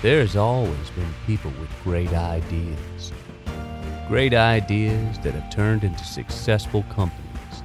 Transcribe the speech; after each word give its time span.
There's 0.00 0.36
always 0.36 0.90
been 0.90 1.12
people 1.26 1.50
with 1.60 1.68
great 1.82 2.12
ideas. 2.12 3.12
Great 4.06 4.32
ideas 4.32 5.18
that 5.24 5.34
have 5.34 5.50
turned 5.50 5.82
into 5.82 6.04
successful 6.04 6.84
companies. 6.84 7.62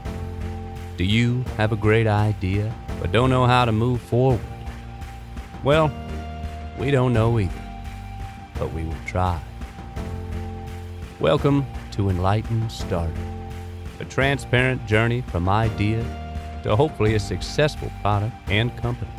Do 0.97 1.03
you 1.03 1.43
have 1.57 1.71
a 1.73 1.75
great 1.75 2.07
idea 2.07 2.73
but 2.99 3.11
don't 3.11 3.29
know 3.29 3.45
how 3.45 3.65
to 3.65 3.71
move 3.71 4.01
forward? 4.01 4.41
Well, 5.63 5.93
we 6.79 6.89
don't 6.89 7.13
know 7.13 7.37
either, 7.37 7.53
but 8.55 8.73
we 8.73 8.83
will 8.83 8.95
try. 9.05 9.39
Welcome 11.19 11.63
to 11.91 12.09
Enlightened 12.09 12.71
Startup, 12.71 13.15
a 13.99 14.05
transparent 14.05 14.83
journey 14.87 15.21
from 15.21 15.47
idea 15.47 16.03
to 16.63 16.75
hopefully 16.75 17.13
a 17.13 17.19
successful 17.19 17.91
product 18.01 18.33
and 18.47 18.75
company. 18.77 19.11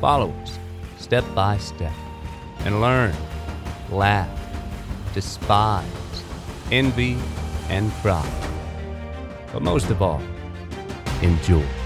Follow 0.00 0.32
us 0.42 0.56
step 0.98 1.24
by 1.34 1.58
step 1.58 1.92
and 2.64 2.80
learn, 2.80 3.14
laugh, 3.90 4.28
despise, 5.14 5.84
envy, 6.70 7.18
and 7.68 7.90
cry. 7.94 8.26
But 9.52 9.62
most 9.62 9.90
of 9.90 10.00
all, 10.02 10.22
enjoy. 11.22 11.81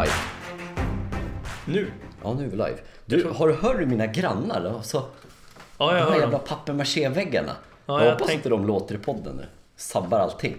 Live. 0.00 0.12
Nu? 1.66 1.90
Ja, 2.22 2.34
nu 2.34 2.44
är 2.44 2.48
vi 2.48 2.56
live. 2.56 2.76
Du, 3.06 3.28
har 3.28 3.48
du 3.48 3.54
hört 3.54 3.88
mina 3.88 4.06
grannar? 4.06 4.64
Alltså, 4.76 5.04
Ja, 5.78 5.86
de 5.90 5.96
jag 5.96 6.04
här 6.04 6.10
hör 6.12 6.20
jävla 6.20 6.38
dem. 6.38 6.46
papier-maché-väggarna. 6.48 7.52
Ja, 7.86 7.98
jag 7.98 8.06
jag 8.06 8.12
hoppas 8.12 8.26
tänk- 8.26 8.38
inte 8.38 8.48
de 8.48 8.66
låter 8.66 8.94
i 8.94 8.98
podden 8.98 9.36
nu. 9.36 9.44
Sabbar 9.76 10.18
allting. 10.18 10.56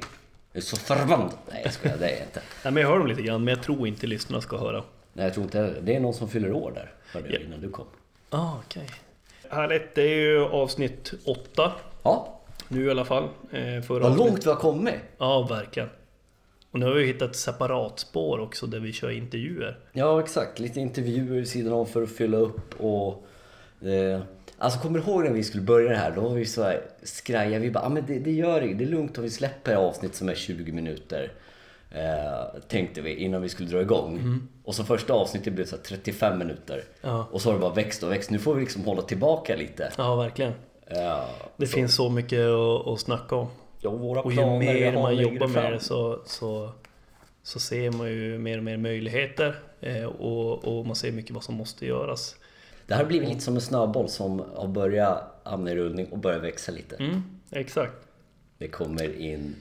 Jag 0.52 0.58
är 0.62 0.66
så 0.66 0.76
förbannad. 0.76 1.32
Nej, 1.52 1.62
jag 1.64 1.74
skojar. 1.74 1.98
Det 1.98 2.06
är 2.06 2.12
jag 2.12 2.22
inte. 2.22 2.42
Nej, 2.64 2.74
men 2.74 2.82
jag 2.84 2.90
hör 2.90 2.98
dem 2.98 3.08
lite 3.08 3.22
grann, 3.22 3.44
men 3.44 3.54
jag 3.54 3.64
tror 3.64 3.88
inte 3.88 4.08
lyssnarna 4.08 4.42
ska 4.42 4.58
höra. 4.58 4.84
Nej, 5.14 5.26
jag 5.26 5.34
tror 5.34 5.44
inte 5.44 5.58
heller. 5.58 5.82
Det 5.82 5.96
är 5.96 6.00
någon 6.00 6.14
som 6.14 6.30
fyller 6.30 6.52
år 6.52 6.72
där. 6.76 6.92
Hörde 7.14 7.30
jag 7.30 7.42
Ja. 7.42 7.46
innan 7.46 7.62
du 7.62 7.70
kom. 7.70 7.86
Ah, 8.30 8.52
okej. 8.66 8.90
Härligt, 9.50 9.96
det 9.96 10.02
är 10.02 10.16
ju 10.16 10.46
avsnitt 10.46 11.14
åtta 11.26 11.72
Ja, 12.04 12.40
nu 12.68 12.86
i 12.86 12.92
alla 12.92 13.06
fall. 13.06 13.24
Eh, 13.52 13.84
vad 13.90 14.18
långt 14.18 14.46
vi 14.46 14.50
har 14.50 14.56
kommit. 14.58 14.96
Ja, 15.18 15.42
verkligen. 15.42 15.90
Och 16.76 16.80
nu 16.80 16.86
har 16.86 16.94
vi 16.94 17.06
hittat 17.06 17.30
ett 17.30 17.36
separat 17.36 18.00
spår 18.00 18.40
också 18.40 18.68
där 18.68 18.80
vi 18.80 18.94
kör 18.94 19.10
intervjuer. 19.10 19.80
Ja, 19.92 20.20
exakt. 20.20 20.60
Lite 20.60 20.80
intervjuer 20.80 21.36
vid 21.36 21.48
sidan 21.48 21.74
om 21.74 21.86
för 21.86 22.04
att 22.04 22.10
fylla 22.12 22.38
upp 22.38 22.82
och... 22.82 23.26
Eh, 23.88 24.20
alltså, 24.58 24.80
kommer 24.80 25.00
du 25.00 25.06
ihåg 25.06 25.24
när 25.24 25.32
vi 25.32 25.44
skulle 25.44 25.64
börja 25.64 25.90
det 25.90 25.98
här? 25.98 26.12
Då 26.16 26.22
var 26.22 26.30
vi 26.36 26.46
så 26.46 26.64
här 26.64 26.82
skraja. 27.04 27.60
Vi 27.60 27.72
bara, 27.72 27.86
ah, 27.86 27.90
men 27.90 28.04
det, 28.08 28.20
det 28.20 28.32
gör 28.32 28.62
det. 28.62 28.74
Det 28.74 28.84
är 28.84 28.88
lugnt 28.88 29.18
om 29.18 29.24
vi 29.24 29.30
släpper 29.30 29.76
avsnitt 29.76 30.16
som 30.16 30.30
är 30.30 30.36
20 30.36 30.72
minuter. 30.72 31.32
Eh, 31.92 32.62
tänkte 32.68 33.02
vi 33.02 33.16
innan 33.16 33.42
vi 33.42 33.50
skulle 33.50 33.70
dra 33.70 33.82
igång. 33.82 34.40
Och 34.64 34.76
så 34.76 34.84
första 34.84 35.14
avsnittet 35.14 35.54
blev 35.54 35.66
så 35.66 35.76
här 35.76 35.84
35 35.84 36.38
minuter. 36.40 36.84
Ja. 37.02 37.28
Och 37.32 37.42
så 37.42 37.50
har 37.50 37.54
det 37.54 37.62
bara 37.62 37.74
växt 37.74 38.04
och 38.04 38.12
växt. 38.12 38.30
Nu 38.30 38.40
får 38.40 38.54
vi 38.56 38.62
liksom 38.62 38.84
hålla 38.86 39.02
tillbaka 39.02 39.56
lite. 39.56 39.92
Ja, 39.98 40.16
verkligen. 40.16 40.54
Eh, 40.88 41.26
Det 41.58 41.68
finns 41.68 41.96
så 41.96 42.10
mycket 42.10 42.40
att, 42.40 42.88
att 42.88 43.00
snacka 43.00 43.36
om. 43.36 43.48
Ja, 43.86 43.92
våra 43.92 44.22
Och 44.22 44.34
ju 44.34 44.46
mer 44.60 44.94
man 44.94 45.18
jobbar 45.18 45.48
med 45.48 45.74
det 45.74 45.80
så, 45.80 46.22
så, 46.26 46.72
så 47.44 47.60
ser 47.60 47.92
man 47.92 48.08
ju 48.08 48.38
mer 48.38 48.58
och 48.58 48.64
mer 48.64 48.78
möjligheter. 48.78 49.56
Eh, 49.80 50.06
och, 50.06 50.78
och 50.78 50.86
man 50.86 50.96
ser 50.96 51.12
mycket 51.12 51.32
vad 51.32 51.44
som 51.44 51.56
måste 51.56 51.86
göras. 51.86 52.36
Det 52.88 52.94
här 52.94 53.02
har 53.02 53.08
blivit 53.08 53.30
lite 53.30 53.42
som 53.42 53.56
en 53.56 53.62
snöboll 53.62 54.10
som 54.10 54.44
har 54.56 54.68
börjat 54.68 55.42
hamna 55.44 55.72
i 55.72 55.76
rullning 55.76 56.08
och 56.08 56.18
börjar 56.18 56.40
växa 56.40 56.72
lite. 56.72 56.96
Mm, 56.96 57.24
exakt. 57.52 58.08
Det 58.58 58.68
kommer 58.68 59.20
in 59.20 59.56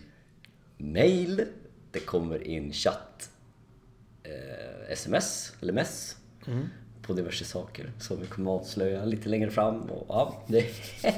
mail, 0.77 1.45
det 1.91 2.01
kommer 2.01 2.47
in 2.47 2.73
chatt, 2.73 3.31
eh, 4.23 4.93
sms 4.93 5.53
eller 5.61 5.73
mess 5.73 6.17
på 7.03 7.13
diverse 7.13 7.45
saker 7.45 7.93
som 7.99 8.21
vi 8.21 8.27
kommer 8.27 8.51
avslöja 8.51 9.05
lite 9.05 9.29
längre 9.29 9.51
fram. 9.51 9.83
Och, 9.83 10.07
ja, 10.09 10.43
det... 10.47 10.65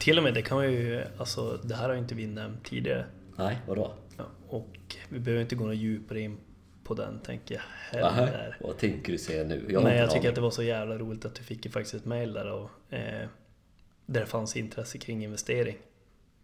Till 0.00 0.18
och 0.18 0.24
med 0.24 0.34
det 0.34 0.42
kan 0.42 0.56
man 0.56 0.72
ju, 0.72 1.04
alltså 1.18 1.56
det 1.64 1.74
här 1.74 1.86
har 1.86 1.92
ju 1.94 1.98
inte 2.00 2.14
vi 2.14 2.26
nämnt 2.26 2.64
tidigare. 2.64 3.06
Nej, 3.36 3.58
vadå? 3.68 3.92
Ja, 4.16 4.24
och 4.48 4.68
vi 5.08 5.18
behöver 5.18 5.42
inte 5.42 5.54
gå 5.54 5.66
något 5.66 5.76
djupare 5.76 6.20
in 6.20 6.36
på 6.84 6.94
den 6.94 7.20
tänker 7.20 7.54
jag 7.54 7.62
heller. 8.10 8.56
vad 8.60 8.78
tänker 8.78 9.12
du 9.12 9.18
säga 9.18 9.44
nu? 9.44 9.56
Men 9.66 9.76
inte 9.76 9.90
jag 9.90 10.08
tycker 10.08 10.18
aning. 10.18 10.28
att 10.28 10.34
det 10.34 10.40
var 10.40 10.50
så 10.50 10.62
jävla 10.62 10.98
roligt 10.98 11.24
att 11.24 11.34
du 11.34 11.42
fick 11.42 11.64
ju 11.64 11.70
faktiskt 11.70 11.94
ett 11.94 12.04
mail 12.04 12.32
där 12.32 12.52
och 12.52 12.70
eh, 12.94 13.28
där 14.06 14.20
det 14.20 14.26
fanns 14.26 14.56
intresse 14.56 14.98
kring 14.98 15.24
investering. 15.24 15.76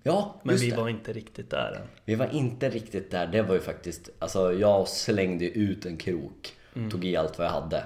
Ja, 0.03 0.41
Men 0.43 0.55
just 0.55 0.65
vi 0.65 0.71
det. 0.71 0.77
var 0.77 0.89
inte 0.89 1.13
riktigt 1.13 1.51
där 1.51 1.73
än. 1.83 1.89
Vi 2.05 2.15
var 2.15 2.27
inte 2.35 2.71
riktigt 2.71 3.11
där. 3.11 3.27
Det 3.27 3.43
var 3.43 3.55
ju 3.55 3.61
faktiskt, 3.61 4.11
alltså 4.19 4.53
jag 4.53 4.89
slängde 4.89 5.45
ut 5.51 5.87
en 5.87 5.97
krok, 5.97 6.53
Mm. 6.75 6.91
tog 6.91 7.05
i 7.05 7.17
allt 7.17 7.39
vad 7.39 7.47
jag 7.47 7.53
hade. 7.53 7.85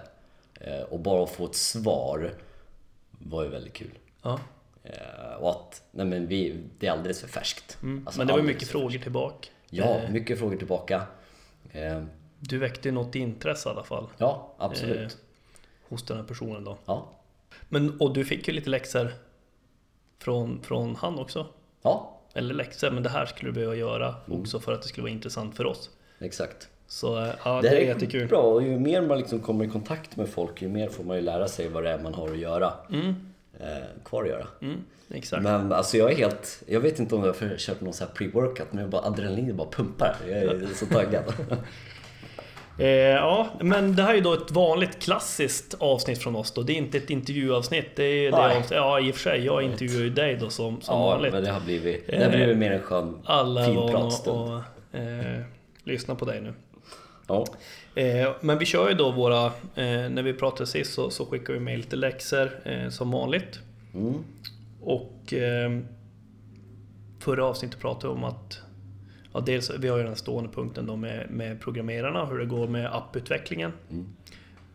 Eh, 0.60 0.80
och 0.82 1.00
bara 1.00 1.22
att 1.24 1.30
få 1.30 1.44
ett 1.44 1.54
svar 1.54 2.32
var 3.10 3.42
ju 3.44 3.48
väldigt 3.48 3.72
kul. 3.72 3.98
Ja, 4.22 4.40
och 5.38 5.50
att, 5.50 5.82
nej 5.90 6.06
men 6.06 6.26
vi, 6.26 6.56
det 6.78 6.86
är 6.86 6.90
alldeles 6.92 7.20
för 7.20 7.28
färskt. 7.28 7.78
mm. 7.82 8.02
Alltså 8.06 8.20
men 8.20 8.26
det 8.26 8.32
var 8.32 8.40
alldeles 8.40 8.54
mycket 8.56 8.68
frågor 8.68 8.98
tillbaka. 8.98 9.48
Ja, 9.70 9.84
Eh, 9.98 10.10
mycket 10.10 10.38
frågor 10.38 10.56
tillbaka. 10.56 11.02
Eh, 11.72 12.02
Du 12.40 12.58
väckte 12.58 12.88
ju 12.88 12.92
något 12.94 13.14
intresse 13.14 13.68
i 13.68 13.72
alla 13.72 13.84
fall 13.84 14.06
ja, 14.18 14.54
absolut. 14.58 14.98
Eh. 15.12 15.18
hos 15.88 16.02
den 16.06 16.16
här 16.16 16.24
personen 16.24 16.64
då. 16.64 16.78
Ja. 16.86 17.08
Men, 17.68 18.00
och 18.00 18.14
du 18.14 18.24
fick 18.24 18.48
ju 18.48 18.54
lite 18.54 18.70
läxor 18.70 19.12
från, 20.18 20.62
från 20.62 20.96
han 20.96 21.18
också. 21.18 21.46
ja, 21.82 22.20
Eller 22.34 22.54
läxor, 22.54 22.90
men 22.90 23.02
det 23.02 23.08
här 23.08 23.26
skulle 23.26 23.48
du 23.50 23.54
behöva 23.54 23.74
göra 23.74 24.14
Mm. 24.26 24.40
också 24.40 24.60
för 24.60 24.72
att 24.72 24.82
det 24.82 24.88
skulle 24.88 25.02
vara 25.02 25.12
intressant 25.12 25.56
för 25.56 25.66
oss. 25.66 25.90
exakt. 26.18 26.68
Så 26.86 27.24
eh, 27.24 27.32
ja, 27.44 27.54
Det 27.56 27.62
det, 27.62 27.68
här 27.68 27.76
är 27.76 27.80
jättekul. 27.86 28.28
bra 28.28 28.42
och 28.42 28.62
ju 28.62 28.78
mer 28.78 29.02
man 29.02 29.18
liksom 29.18 29.40
kommer 29.40 29.64
i 29.64 29.68
kontakt 29.68 30.16
med 30.16 30.28
folk, 30.28 30.62
ju 30.62 30.68
mer 30.68 30.88
får 30.88 31.04
man 31.04 31.16
ju 31.16 31.22
lära 31.22 31.48
sig 31.48 31.68
vad 31.68 31.84
det 31.84 31.90
är 31.90 31.98
man 31.98 32.14
har 32.14 32.28
att 32.28 32.38
göra. 32.38 32.72
Eh, 33.60 33.66
kvar 34.04 34.22
att 34.22 34.28
göra. 34.28 34.46
Mm, 34.62 34.84
exakt. 35.10 35.42
Men 35.42 35.72
alltså 35.72 35.96
jag 35.96 36.12
är 36.12 36.16
helt, 36.16 36.62
jag 36.66 36.80
vet 36.80 36.98
inte 36.98 37.14
om 37.14 37.24
jag 37.24 37.32
har 37.32 37.56
kört 37.58 37.80
någon 37.80 37.92
sån 37.92 38.06
här 38.06 38.14
pre-workout 38.14 38.66
men 38.70 38.80
jag 38.80 38.90
bara 38.90 39.02
adrenalin 39.02 39.56
bara 39.56 39.70
pumpar. 39.70 40.16
Jag 40.28 40.36
är 40.36 40.74
så 40.74 40.86
taggad. 40.86 41.24
Eh, 42.78 42.88
ja, 42.88 43.48
men 43.60 43.96
det 43.96 44.02
här 44.02 44.10
är 44.10 44.14
ju 44.14 44.20
då 44.20 44.34
ett 44.34 44.50
vanligt 44.50 45.02
klassiskt 45.02 45.74
avsnitt 45.78 46.22
från 46.22 46.36
oss 46.36 46.52
då. 46.52 46.62
Det 46.62 46.72
är 46.72 46.76
inte 46.76 46.98
ett 46.98 47.10
intervjuavsnitt. 47.10 47.96
Det 47.96 48.02
är 48.02 48.30
det 48.30 48.36
avsnitt, 48.36 48.70
ja, 48.70 49.00
i 49.00 49.10
och 49.10 49.14
för 49.14 49.20
sig. 49.20 49.44
Jag 49.44 49.62
intervjuar 49.62 50.02
ju 50.02 50.10
dig 50.10 50.36
då 50.36 50.50
som, 50.50 50.80
som 50.80 50.98
ja, 50.98 51.06
vanligt. 51.06 51.32
men 51.32 51.44
det 51.44 51.50
har 51.50 51.60
blivit, 51.60 52.06
det 52.06 52.24
har 52.24 52.30
blivit 52.30 52.58
mer 52.58 52.72
en 52.72 52.82
skön 52.82 53.18
Alla 53.24 53.64
fin 53.64 53.90
pratstund. 53.90 54.52
att 54.52 54.64
eh, 54.92 55.42
lyssna 55.84 56.14
på 56.14 56.24
dig 56.24 56.40
nu. 56.40 56.52
Ja. 57.30 57.46
Eh, 58.02 58.30
men 58.40 58.58
vi 58.58 58.64
kör 58.66 58.88
ju 58.88 58.94
då 58.94 59.10
våra, 59.10 59.46
eh, 59.46 59.52
när 60.10 60.22
vi 60.22 60.32
pratade 60.32 60.66
sist 60.66 60.92
så, 60.94 61.10
så 61.10 61.26
skickar 61.26 61.52
vi 61.52 61.60
med 61.60 61.76
lite 61.78 61.96
läxor 61.96 62.50
eh, 62.64 62.88
som 62.88 63.10
vanligt. 63.10 63.58
Mm. 63.94 64.14
Och 64.80 65.32
eh, 65.32 65.78
förra 67.18 67.44
avsnittet 67.44 67.80
pratade 67.80 68.06
vi 68.14 68.18
om 68.18 68.24
att 68.24 68.58
ja, 69.32 69.40
dels, 69.40 69.70
vi 69.78 69.88
har 69.88 69.98
ju 69.98 70.04
den 70.04 70.16
stående 70.16 70.50
punkten 70.50 70.86
då 70.86 70.96
med, 70.96 71.30
med 71.30 71.60
programmerarna, 71.60 72.24
hur 72.26 72.38
det 72.38 72.46
går 72.46 72.68
med 72.68 72.94
apputvecklingen. 72.96 73.72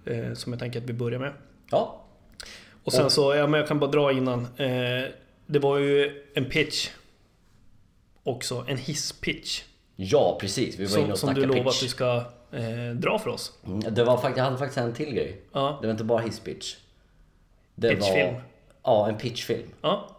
Eh, 0.05 0.33
som 0.33 0.53
jag 0.53 0.59
tänker 0.59 0.81
att 0.81 0.89
vi 0.89 0.93
börjar 0.93 1.19
med. 1.19 1.33
ja, 1.71 2.05
Och 2.83 2.93
sen 2.93 3.09
så, 3.09 3.35
ja 3.35 3.47
men 3.47 3.59
jag 3.59 3.67
kan 3.67 3.79
bara 3.79 3.91
dra 3.91 4.11
innan. 4.11 4.39
Eh, 4.57 5.03
det 5.45 5.59
var 5.59 5.77
ju 5.77 6.23
en 6.33 6.45
pitch 6.45 6.89
också, 8.23 8.65
en 8.67 8.77
hisspitch. 8.77 9.63
ja 9.95 10.37
precis. 10.41 10.79
Vi 10.79 10.85
var 10.85 10.97
inne 10.97 11.05
Som, 11.05 11.11
och 11.11 11.19
som 11.19 11.29
du 11.29 11.33
snackade 11.41 11.47
lovade 11.47 11.69
att 11.69 11.73
pitch. 11.75 11.83
du 11.83 11.87
ska 11.89 12.23
eh, 12.55 12.95
dra 12.95 13.19
för 13.19 13.29
oss. 13.29 13.51
Mm, 13.67 13.79
Det 13.79 14.03
var 14.03 14.17
faktiskt, 14.17 14.37
jag 14.37 14.43
hade 14.43 14.57
faktiskt 14.57 14.77
en 14.77 14.93
till 14.93 15.13
grej. 15.13 15.41
Ja, 15.53 15.77
Det 15.81 15.87
var 15.87 15.91
inte 15.91 16.03
bara 16.03 16.21
hisspitch. 16.21 16.75
Det 17.75 17.89
Pitchfilm. 17.89 18.33
Var, 18.33 18.41
ja, 18.83 19.07
en 19.09 19.17
pitchfilm. 19.17 19.69
ja. 19.81 20.09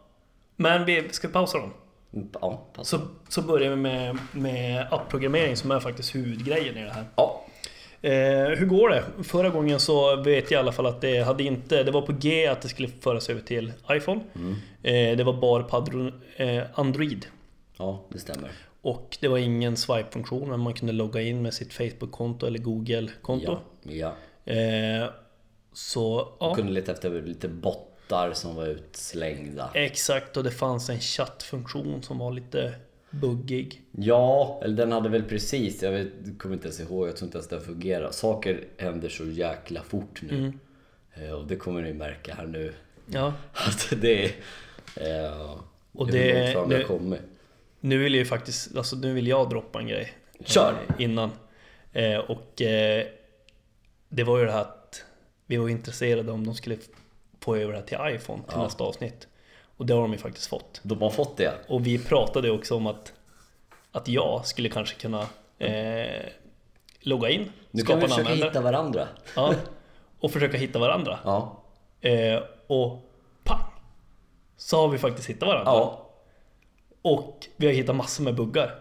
Men 0.57 0.85
vi 0.85 1.09
ska 1.11 1.29
pausa 1.29 1.59
dem. 1.59 1.73
Mm, 2.15 2.29
Ja, 2.41 2.63
pass. 2.73 2.89
Så, 2.89 2.99
så 3.29 3.43
börjar 3.43 3.71
vi 3.71 3.77
med, 3.77 4.19
med 4.33 4.87
appprogrammering 4.91 5.57
som 5.57 5.71
är 5.71 5.81
faktiskt 5.81 6.15
huvudgrejen 6.15 6.77
i 6.77 6.83
det 6.85 6.91
här. 6.93 7.05
Ja, 7.17 7.43
Eh, 8.03 8.49
hur 8.49 8.67
går 8.67 8.89
det? 8.89 9.05
Förra 9.25 9.49
gången 9.51 9.81
så 9.81 10.17
vet 10.17 10.51
jag 10.51 10.59
i 10.59 10.61
alla 10.61 10.73
fall 10.73 10.87
att 10.87 11.01
det 11.01 11.19
hade 11.21 11.43
inte... 11.45 11.83
Det 11.83 11.91
var 11.91 12.03
på 12.03 12.13
G 12.13 12.47
att 12.47 12.61
det 12.63 12.69
skulle 12.69 12.89
föras 12.89 13.31
över 13.31 13.41
till 13.41 13.73
iPhone. 13.91 14.21
Eh, 14.83 15.17
det 15.17 15.25
var 15.25 15.33
bara 15.33 15.63
på 15.63 16.11
eh, 16.37 16.63
Android. 16.75 17.27
ja, 17.79 18.03
det 18.09 18.19
stämmer. 18.19 18.51
Och 18.87 19.17
det 19.21 19.29
var 19.29 19.39
ingen 19.39 19.77
swipe-funktion, 19.77 20.49
men 20.49 20.61
man 20.61 20.75
kunde 20.75 20.93
logga 20.93 21.21
in 21.23 21.43
med 21.43 21.55
sitt 21.55 21.73
Facebook-konto 21.73 22.47
eller 22.47 22.59
Google-konto. 22.59 23.59
Ja, 23.83 24.15
ja. 24.47 24.53
Eh, 24.53 25.09
så, 25.73 26.29
ja. 26.41 26.55
Kunde 26.55 26.73
leta 26.73 26.93
efter 26.93 27.23
lite 27.23 27.49
bottar 27.49 28.33
som 28.33 28.55
var 28.57 28.67
utslängda. 28.67 29.71
Exakt, 29.75 30.37
och 30.37 30.45
det 30.45 30.51
fanns 30.51 30.91
en 30.91 31.01
chattfunktion 31.01 32.03
som 32.03 32.19
var 32.19 32.33
lite 32.33 32.75
buggig. 33.11 33.83
Ja, 33.93 34.61
eller 34.65 34.77
den 34.77 34.93
hade 34.93 35.09
väl 35.09 35.23
precis, 35.23 35.83
jag 35.83 35.93
vet, 35.93 36.09
kommer 36.39 36.55
inte 36.55 36.67
ens 36.67 36.81
ihåg, 36.81 37.09
jag 37.09 37.17
tror 37.17 37.27
inte 37.27 37.39
ens 37.39 37.49
den 37.49 37.61
fungerar. 37.61 38.11
Saker 38.11 38.65
händer 38.77 39.09
så 39.09 39.25
jäkla 39.25 39.83
fort 39.83 40.23
nu. 40.23 40.37
Mm. 40.39 40.59
Eh, 41.15 41.33
Och 41.33 41.47
det 41.47 41.57
kommer 41.57 41.83
ni 41.83 41.93
märka 41.93 42.35
här 42.35 42.47
nu. 42.47 42.73
Ja. 43.07 43.33
Att 43.53 43.93
det 44.01 44.25
är... 44.25 44.31
Eh, 44.97 45.57
Och 45.93 46.07
det- 46.07 46.33
det 46.33 46.67
det-. 46.69 46.85
Nu 47.87 47.99
vill 47.99 48.15
jag 48.15 48.19
ju 48.19 48.25
faktiskt, 48.25 48.77
alltså 48.77 48.97
nu 48.97 49.13
vill 49.15 49.27
jag 49.27 49.51
droppa 49.51 49.79
en 49.81 49.87
grej. 49.87 50.13
Kör! 50.45 50.73
eh, 50.89 50.95
Innan. 51.05 51.31
Eh, 51.93 52.17
och 52.19 52.63
eh, 52.63 53.07
det 54.09 54.25
var 54.25 54.39
ju 54.39 54.45
det 54.45 54.53
här 54.53 54.61
att 54.61 55.05
vi 55.47 55.57
var 55.57 55.69
intresserade 55.69 56.33
om 56.33 56.47
de 56.47 56.55
skulle 56.55 56.77
få 57.41 57.57
över 57.57 57.73
det 57.73 57.79
här 57.79 57.87
till 57.87 58.17
iPhone 58.17 58.43
till 58.43 58.53
Ja. 58.57 58.63
nästa 58.63 58.85
avsnitt. 58.85 59.29
Och 59.77 59.87
det 59.87 59.95
har 59.95 60.01
de 60.03 60.13
ju 60.13 60.19
faktiskt 60.19 60.47
fått. 60.47 60.81
De 60.83 61.03
har 61.03 61.11
fått 61.11 61.37
det. 61.37 61.53
Och 61.69 61.87
vi 61.87 61.99
pratade 61.99 62.51
också 62.51 62.77
om 62.77 62.87
att, 62.87 63.13
att 63.93 64.09
jag 64.09 64.47
skulle 64.47 64.69
kanske 64.69 65.01
kunna 65.01 65.27
eh, 65.59 66.23
logga 67.01 67.29
in, 67.31 67.53
Nu 67.71 67.83
kan 67.83 68.01
vi 68.01 68.01
skapa 68.01 68.05
en 68.05 68.09
försöka 68.09 68.21
användare 68.21 68.49
hitta 68.49 68.61
varandra. 68.61 69.09
ja, 69.37 69.55
och 70.21 70.31
försöka 70.31 70.57
hitta 70.57 70.79
varandra. 70.79 71.19
Ja. 71.25 71.63
Eh, 72.01 72.41
och 72.67 73.11
pang! 73.45 73.71
Så 74.57 74.77
har 74.81 74.89
vi 74.89 74.99
faktiskt 74.99 75.29
hittat 75.29 75.49
varandra. 75.49 75.73
Ja. 75.73 76.03
Och 77.07 77.47
vi 77.57 77.67
har 77.67 77.73
hittat 77.73 77.97
massor 77.97 78.25
med 78.25 78.35
buggar. 78.35 78.79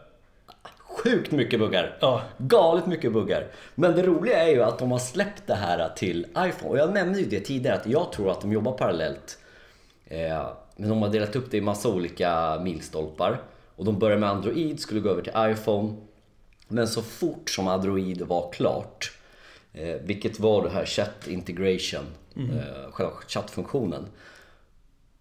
Sjukt 0.77 1.31
mycket 1.31 1.59
buggar. 1.59 1.97
Ja, 2.01 2.23
Galet 2.37 2.85
mycket 2.85 3.13
buggar. 3.13 3.47
Men 3.75 3.95
det 3.95 4.03
roliga 4.03 4.43
är 4.43 4.49
ju 4.49 4.63
att 4.63 4.79
de 4.79 4.91
har 4.91 4.99
släppt 4.99 5.47
det 5.47 5.55
här 5.55 5.89
till 5.95 6.27
iPhone. 6.37 6.69
Och 6.69 6.77
jag 6.77 6.93
nämnde 6.93 7.19
ju 7.19 7.25
det 7.25 7.39
tidigare 7.39 7.75
att 7.77 7.87
jag 7.87 8.11
tror 8.11 8.31
att 8.31 8.41
de 8.41 8.51
jobbar 8.51 8.71
parallellt. 8.71 9.37
Eh, 10.05 10.47
men 10.75 10.89
de 10.89 11.01
har 11.01 11.09
delat 11.09 11.35
upp 11.35 11.51
det 11.51 11.57
i 11.57 11.61
massa 11.61 11.89
olika 11.89 12.59
milstolpar. 12.63 13.41
Och 13.75 13.85
de 13.85 13.99
började 13.99 14.19
med 14.19 14.29
Android, 14.29 14.79
skulle 14.79 14.99
gå 14.99 15.09
över 15.09 15.21
till 15.21 15.33
iPhone. 15.37 15.95
Men 16.67 16.87
så 16.87 17.01
fort 17.01 17.49
som 17.49 17.67
Android 17.67 18.21
var 18.21 18.51
klart, 18.51 19.11
eh, 19.73 19.95
vilket 20.03 20.39
var 20.39 20.63
det 20.63 20.69
här 20.69 20.85
chat 20.85 21.27
integration, 21.27 22.05
eh, 22.35 22.91
själva 22.91 23.13
chattfunktionen. 23.27 24.07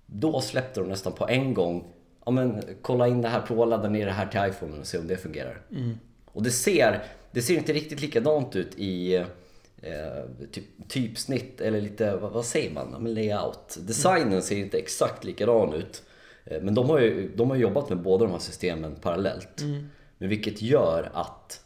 Då 0.06 0.40
släppte 0.40 0.80
de 0.80 0.88
nästan 0.88 1.12
på 1.12 1.28
en 1.28 1.54
gång, 1.54 1.84
ja 2.24 2.32
men 2.32 2.62
kolla 2.82 3.08
in 3.08 3.22
det 3.22 3.28
här, 3.28 3.40
prova 3.40 3.64
ladda 3.64 3.88
ner 3.88 4.06
det 4.06 4.12
här 4.12 4.26
till 4.26 4.40
iPhone 4.54 4.80
och 4.80 4.86
se 4.86 4.98
om 4.98 5.06
det 5.06 5.16
fungerar. 5.16 5.62
Och 6.24 6.42
det 6.42 6.50
ser, 6.50 7.02
det 7.30 7.42
ser 7.42 7.54
inte 7.54 7.72
riktigt 7.72 8.00
likadant 8.00 8.56
ut 8.56 8.74
i 8.78 9.14
eh, 9.16 9.24
typ, 10.52 10.64
typsnitt 10.88 11.60
eller 11.60 11.80
lite, 11.80 12.16
vad, 12.16 12.32
vad 12.32 12.44
säger 12.44 12.70
man, 12.74 12.88
ja, 12.92 12.98
men 12.98 13.14
layout. 13.14 13.78
Designen 13.80 14.42
ser 14.42 14.56
inte 14.56 14.78
exakt 14.78 15.24
likadan 15.24 15.72
ut. 15.72 16.02
Eh, 16.44 16.62
men 16.62 16.74
de 16.74 16.90
har 16.90 17.00
ju 17.00 17.32
de 17.36 17.50
har 17.50 17.56
jobbat 17.56 17.88
med 17.88 17.98
båda 18.02 18.24
de 18.24 18.30
här 18.32 18.38
systemen 18.38 18.96
parallellt. 18.96 19.62
Men 20.18 20.28
vilket 20.28 20.62
gör 20.62 21.10
att 21.14 21.60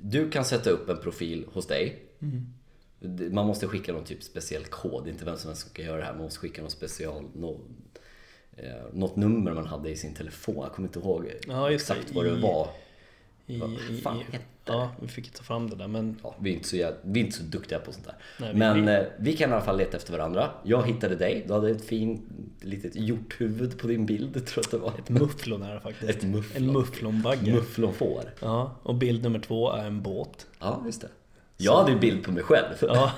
du 0.00 0.30
kan 0.30 0.44
sätta 0.44 0.70
upp 0.70 0.88
en 0.88 0.96
profil 0.98 1.46
hos 1.52 1.66
dig. 1.66 2.02
Det- 3.00 3.30
Man 3.32 3.46
måste 3.46 3.66
skicka 3.66 3.92
någon 3.92 4.04
typ 4.04 4.22
speciell 4.22 4.64
kod, 4.64 5.08
inte 5.08 5.24
vem 5.24 5.36
som 5.36 5.48
helst 5.48 5.70
ska 5.70 5.82
göra 5.82 5.96
det 5.98 6.04
här. 6.04 6.12
Man 6.14 6.22
måste 6.22 6.38
skicka 6.40 6.62
någon 6.62 6.70
special, 6.70 7.24
nå 7.34 7.60
eh, 8.56 8.66
något 8.92 9.16
nummer 9.16 9.52
man 9.54 9.66
hade 9.66 9.90
i 9.90 9.96
sin 9.96 10.14
telefon. 10.14 10.56
Jag 10.62 10.72
kommer 10.72 10.88
inte 10.88 10.98
ihåg 10.98 11.32
Ja, 11.48 11.68
det. 11.68 11.74
exakt 11.74 12.14
vad 12.14 12.24
det 12.24 12.34
var. 12.34 12.68
i, 13.46 13.58
Vad 13.58 13.70
fan 14.02 14.20
i, 14.20 14.24
hette 14.32 14.44
ja, 14.66 14.90
vi 15.02 15.08
fick 15.08 15.30
ta 15.32 15.42
fram 15.42 15.70
det 15.70 15.76
där 15.76 15.88
men 15.88 16.16
Ja, 16.22 16.34
vi, 16.38 16.50
är 16.50 16.54
inte 16.54 16.68
så, 16.68 16.76
vi 17.02 17.20
är 17.20 17.24
inte 17.24 17.36
så 17.38 17.42
duktiga 17.42 17.78
på 17.78 17.92
sånt 17.92 18.04
där. 18.06 18.14
Nej, 18.40 18.52
vi- 18.52 18.58
Men 18.58 18.86
vi- 18.86 18.92
eh, 18.92 19.02
vi 19.18 19.36
kan 19.36 19.50
i 19.50 19.52
alla 19.52 19.62
fall 19.64 19.76
leta 19.78 19.96
efter 19.96 20.12
varandra. 20.12 20.50
Jag 20.64 20.86
hittade 20.86 21.16
dig. 21.16 21.44
Du 21.46 21.52
hade 21.52 21.70
ett 21.70 21.84
fint 21.84 22.22
litet 22.60 22.96
hjorthuvud 22.96 23.78
på 23.78 23.86
din 23.86 24.06
bild, 24.06 24.46
tror 24.46 24.64
jag 24.70 24.80
det 24.80 24.84
var. 24.84 24.92
ett 24.98 25.08
mufflon 25.08 25.62
är 25.62 25.74
det 25.74 25.80
faktiskt. 25.80 26.10
Ett 26.10 26.22
mufflon. 26.22 26.62
En 26.68 26.72
mufflonbagge. 26.72 27.52
Mufflonfår. 27.52 28.22
ja, 28.40 28.76
och 28.82 28.94
bild 28.94 29.22
nummer 29.22 29.38
två 29.38 29.72
är 29.72 29.86
en 29.86 30.02
båt. 30.02 30.46
Ja, 30.60 30.82
just 30.86 31.00
det. 31.00 31.08
Jag 31.56 31.76
hade 31.76 31.92
ju 31.92 31.98
bild 31.98 32.24
på 32.24 32.32
mig 32.32 32.42
själv. 32.42 32.74
Ja, 32.80 33.12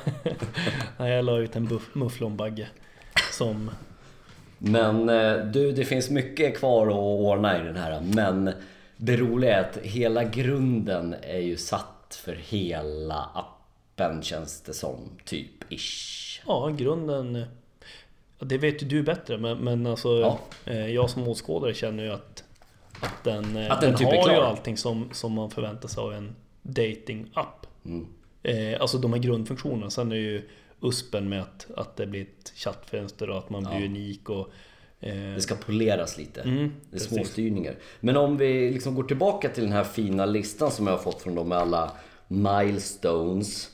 jag 1.06 1.24
la 1.24 1.38
ut 1.38 1.56
en 1.56 1.80
mufflonbagge 1.92 2.68
som... 3.32 3.70
Men 4.58 5.08
eh, 5.08 5.36
du, 5.36 5.72
det 5.72 5.84
finns 5.84 6.10
mycket 6.10 6.58
kvar 6.58 6.86
att 6.86 6.94
ordna 6.94 7.60
i 7.60 7.64
den 7.64 7.76
här. 7.76 8.00
Men 8.00 8.50
det 8.96 9.16
roliga 9.16 9.56
är 9.56 9.60
att 9.60 9.76
hela 9.76 10.24
grunden 10.24 11.14
är 11.22 11.38
ju 11.38 11.56
satt 11.56 12.20
för 12.24 12.34
hela 12.34 13.30
appen 13.34 14.22
känns 14.22 14.60
det 14.60 14.74
som. 14.74 14.96
Typ 15.24 15.72
ish. 15.72 16.42
Ja, 16.46 16.68
grunden... 16.68 17.44
Det 18.38 18.58
vet 18.58 18.82
ju 18.82 18.86
du 18.86 19.02
bättre 19.02 19.38
men, 19.38 19.58
men 19.58 19.86
alltså 19.86 20.08
Ja. 20.20 20.38
eh, 20.64 20.86
jag 20.86 21.10
som 21.10 21.28
åskådare 21.28 21.74
känner 21.74 22.04
ju 22.04 22.12
att, 22.12 22.44
att 23.00 23.24
den, 23.24 23.56
eh, 23.56 23.72
Att 23.72 23.80
den 23.80 23.94
typ 23.96 24.08
är 24.12 24.22
har 24.22 24.30
ju 24.30 24.40
allting 24.40 24.76
som, 24.76 25.08
som 25.12 25.32
man 25.32 25.50
förväntar 25.50 25.88
sig 25.88 26.00
av 26.00 26.12
en 26.12 26.34
dating-app. 26.62 27.66
Mm. 27.84 28.06
Alltså 28.80 28.98
de 28.98 29.12
här 29.12 29.20
grundfunktionerna. 29.20 29.90
Sen 29.90 30.12
är 30.12 30.16
ju 30.16 30.48
USPen 30.82 31.28
med 31.28 31.42
att, 31.42 31.66
att 31.76 31.96
det 31.96 32.06
blir 32.06 32.22
ett 32.22 32.52
chattfönster 32.54 33.30
och 33.30 33.38
att 33.38 33.50
man 33.50 33.62
blir 33.64 33.78
Ja. 33.80 33.84
unik 33.86 34.30
och... 34.30 34.48
Eh, 35.00 35.34
Det 35.34 35.40
ska 35.40 35.54
poleras 35.54 36.18
lite. 36.18 36.40
Mm, 36.42 36.56
det 36.58 36.96
är 36.96 36.98
precis. 36.98 37.08
små 37.08 37.24
styrningar. 37.24 37.74
Men 38.00 38.16
om 38.16 38.36
vi 38.36 38.70
liksom 38.70 38.94
går 38.94 39.02
tillbaka 39.02 39.48
till 39.48 39.62
den 39.62 39.72
här 39.72 39.84
fina 39.84 40.26
listan 40.26 40.70
som 40.70 40.86
jag 40.86 40.94
har 40.94 40.98
fått 41.02 41.22
från 41.22 41.34
dem 41.34 41.48
med 41.48 41.58
alla 41.58 41.92
milestones. 42.28 43.70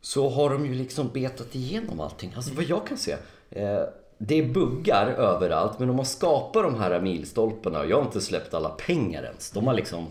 Så 0.00 0.28
har 0.28 0.50
de 0.50 0.66
ju 0.66 0.74
liksom 0.74 1.08
betat 1.08 1.54
igenom 1.54 2.00
allting. 2.00 2.32
Alltså 2.36 2.54
vad 2.54 2.64
jag 2.64 2.86
kan 2.86 2.98
se. 2.98 3.12
Eh, 3.50 3.80
det 4.18 4.34
är 4.38 4.46
buggar 4.48 5.06
överallt 5.06 5.78
men 5.78 5.88
de 5.88 5.98
har 5.98 6.04
skapat 6.04 6.62
de 6.62 6.74
här 6.80 7.00
milstolparna. 7.00 7.84
Jag 7.86 7.96
har 7.96 8.04
inte 8.04 8.20
släppt 8.20 8.54
alla 8.54 8.68
pengar 8.68 9.22
ens. 9.24 9.50
De 9.50 9.66
har 9.66 9.74
liksom 9.74 10.06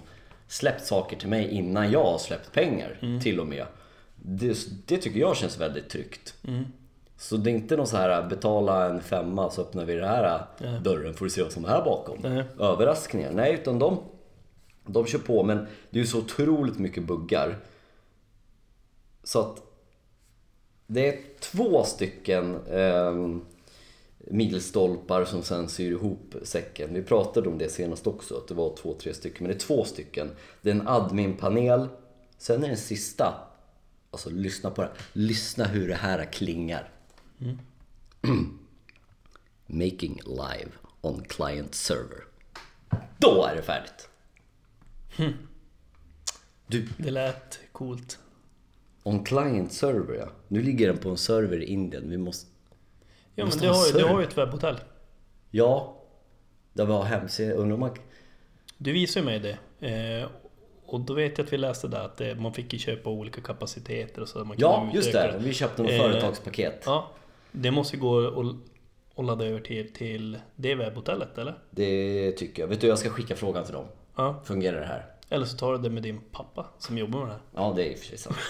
släppt 0.48 0.86
saker 0.86 1.18
till 1.18 1.30
mig 1.30 1.50
innan 1.50 1.92
jag 1.92 2.04
har 2.04 2.18
släppt 2.18 2.52
pengar 2.54 2.98
Mm. 3.02 3.22
till 3.22 3.40
och 3.40 3.48
med. 3.48 3.66
Det, 4.24 4.58
det 4.86 4.98
tycker 4.98 5.20
jag 5.20 5.38
känns 5.38 5.58
väldigt 5.58 5.90
tryggt. 5.90 6.34
Mm. 6.48 6.64
Så 7.18 7.38
det 7.38 7.52
är 7.52 7.54
inte 7.54 7.78
någon 7.78 7.88
så 7.88 7.98
här 7.98 8.30
betala 8.30 8.86
en 8.86 9.02
femma 9.02 9.50
så 9.50 9.62
öppnar 9.62 9.86
vi 9.86 9.94
den 9.94 10.08
här 10.08 10.46
dörren 10.84 11.14
får 11.14 11.26
du 11.26 11.32
se 11.32 11.44
vad 11.44 11.52
som 11.52 11.66
är 11.66 11.70
här 11.70 11.86
bakom. 11.86 12.18
Nej. 12.22 12.44
Överraskningar. 12.60 13.32
Nej, 13.32 13.54
utan 13.54 13.80
de, 13.80 14.00
de 14.86 15.06
kör 15.06 15.20
på 15.20 15.44
men 15.44 15.58
det 15.90 16.00
är 16.00 16.02
ju 16.02 16.08
så 16.08 16.18
otroligt 16.18 16.80
mycket 16.80 17.04
buggar. 17.04 17.58
Så 19.24 19.40
att 19.40 19.62
det 20.88 21.08
är 21.08 21.20
två 21.40 21.84
stycken 21.84 22.56
eh, 22.68 23.40
milstolpar 24.18 25.26
som 25.26 25.44
sen 25.44 25.70
syr 25.70 25.92
ihop 25.92 26.36
säcken. 26.44 26.94
Vi 26.94 27.02
pratade 27.02 27.50
om 27.50 27.58
det 27.58 27.70
senast 27.70 28.08
också, 28.08 28.38
att 28.38 28.48
det 28.48 28.54
var 28.54 28.76
två, 28.76 28.94
tre 28.94 29.14
stycken. 29.14 29.38
Men 29.40 29.48
det 29.48 29.64
är 29.64 29.68
två 29.68 29.84
stycken. 29.84 30.30
Det 30.62 30.70
är 30.70 30.76
en 30.76 30.88
adminpanel. 30.88 31.88
Sen 32.38 32.64
är 32.64 32.68
den 32.68 32.78
sista, 32.78 33.34
alltså 34.12 34.30
lyssna 34.30 34.72
på 34.72 34.82
det 34.82 34.92
Lyssna 35.14 35.66
hur 35.66 35.88
det 35.88 35.96
här 35.96 36.26
klingar. 36.26 36.90
Making 39.68 40.22
live 40.26 40.72
on 41.02 41.24
client 41.24 41.76
server. 41.76 42.24
Då 43.18 43.46
är 43.46 43.56
det 43.56 43.62
färdigt. 43.62 44.10
Du, 46.68 46.88
det 46.98 47.12
lät 47.12 47.60
coolt. 47.72 48.20
on 49.04 49.24
client 49.24 49.74
server 49.74 50.16
ja. 50.16 50.30
Nu 50.48 50.62
ligger 50.62 50.88
den 50.88 50.98
på 50.98 51.10
en 51.10 51.18
server 51.18 51.62
i 51.62 51.66
Indien. 51.66 52.10
Vi 52.10 52.18
måste... 52.18 52.48
Ja 53.36 53.46
men 53.46 53.58
du 53.58 53.68
ha 53.68 53.76
har, 53.76 53.88
ju- 53.88 53.94
du 53.94 54.04
har 54.04 54.22
ju 54.22 54.28
ett 54.28 54.38
webbhotell. 54.38 54.80
Ja. 55.52 55.98
Där 56.74 56.86
vi 56.86 56.92
har 56.92 57.04
hemsida. 57.04 57.54
Undrar 57.54 57.74
om 57.74 57.80
man... 57.80 57.96
Du 58.78 58.92
visade 58.92 59.26
mig 59.26 59.40
det. 59.40 59.88
Eh, 59.88 60.30
och 60.94 61.00
då 61.00 61.14
vet 61.14 61.38
jag 61.38 61.46
att 61.46 61.54
vi 61.54 61.58
läste 61.58 61.88
där 61.88 62.06
att 62.06 62.18
det, 62.18 62.36
man 62.36 62.54
fick 62.54 62.74
ju 62.74 62.80
köpa 62.80 63.10
olika 63.10 63.42
kapaciteter 63.42 64.22
och 64.22 64.28
så. 64.28 64.44
Man 64.44 64.58
Ja, 64.60 64.90
just 64.94 65.12
det. 65.12 65.36
Vi 65.40 65.54
köpte 65.54 65.82
något 65.82 65.92
Eh, 65.92 65.98
företagspaket. 66.02 66.84
Ja, 66.86 67.08
det 67.52 67.72
måste 67.72 67.96
ju 67.96 68.02
gå 68.02 68.28
att 68.28 68.56
att 69.16 69.26
ladda 69.26 69.46
över 69.46 69.60
till, 69.60 69.94
till 69.94 70.38
det 70.56 70.76
webbhotellet 70.76 71.38
eller? 71.38 71.58
Det 71.72 72.32
tycker 72.32 72.64
jag. 72.64 72.68
Vet 72.68 72.82
du, 72.82 72.88
jag 72.88 73.00
ska 73.00 73.10
skicka 73.10 73.36
frågan 73.36 73.64
till 73.66 73.74
dem. 73.74 73.86
Ja. 74.16 74.42
Fungerar 74.46 74.80
det 74.80 74.86
här? 74.86 75.06
Eller 75.30 75.46
så 75.46 75.58
tar 75.58 75.72
du 75.72 75.78
det 75.78 75.90
med 75.90 76.04
din 76.04 76.22
pappa 76.32 76.66
som 76.80 76.98
jobbar 76.98 77.20
med 77.20 77.28
det 77.28 77.32
här. 77.34 77.42
Ja, 77.56 77.74
det 77.76 77.88
är 77.88 77.92
i 77.92 77.96
och 77.96 78.00
för 78.00 78.06
sig 78.06 78.18
sant. 78.18 78.38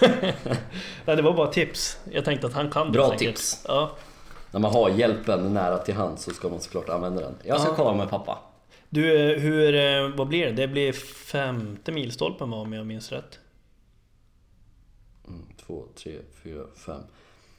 Nej, 1.04 1.16
det 1.16 1.22
var 1.22 1.32
bara 1.32 1.46
tips. 1.46 1.98
Jag 2.12 2.24
tänkte 2.24 2.46
att 2.46 2.52
han 2.52 2.70
kan 2.70 2.86
det 2.86 2.92
Bra 2.92 3.10
tips. 3.16 3.64
Ja. 3.68 3.90
När 4.50 4.60
man 4.60 4.72
har 4.72 4.90
hjälpen 4.90 5.54
nära 5.54 5.78
till 5.78 5.94
hand 5.94 6.18
så 6.20 6.30
ska 6.30 6.48
man 6.48 6.60
såklart 6.60 6.88
använda 6.88 7.20
den. 7.20 7.34
Jag 7.44 7.60
ska 7.60 7.70
Ja. 7.70 7.74
kolla 7.76 7.94
med 7.94 8.10
pappa. 8.10 8.38
Du, 8.94 9.02
hur, 9.38 9.74
eh, 9.74 10.08
vad 10.16 10.28
blir 10.28 10.46
det? 10.46 10.52
Det 10.52 10.68
blir 10.68 10.92
femte 11.32 11.92
milstolpen 11.92 12.52
om 12.52 12.72
jag 12.72 12.86
minns 12.86 13.12
rätt? 13.12 13.38
Mm, 15.28 15.46
två, 15.66 15.84
tre, 15.94 16.18
fyra, 16.42 16.64
fem. 16.86 17.00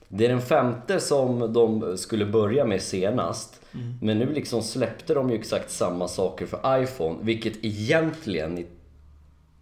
Det 0.07 0.25
är 0.25 0.29
den 0.29 0.41
femte 0.41 0.99
som 0.99 1.53
de 1.53 1.97
skulle 1.97 2.25
börja 2.25 2.65
med 2.65 2.81
senast. 2.81 3.61
Men 4.01 4.19
nu 4.19 4.33
liksom 4.33 4.63
släppte 4.63 5.13
de 5.13 5.29
ju 5.29 5.35
exakt 5.35 5.71
samma 5.71 6.07
saker 6.07 6.45
för 6.45 6.83
iPhone. 6.83 7.17
Vilket 7.21 7.65
egentligen 7.65 8.57
i 8.57 8.65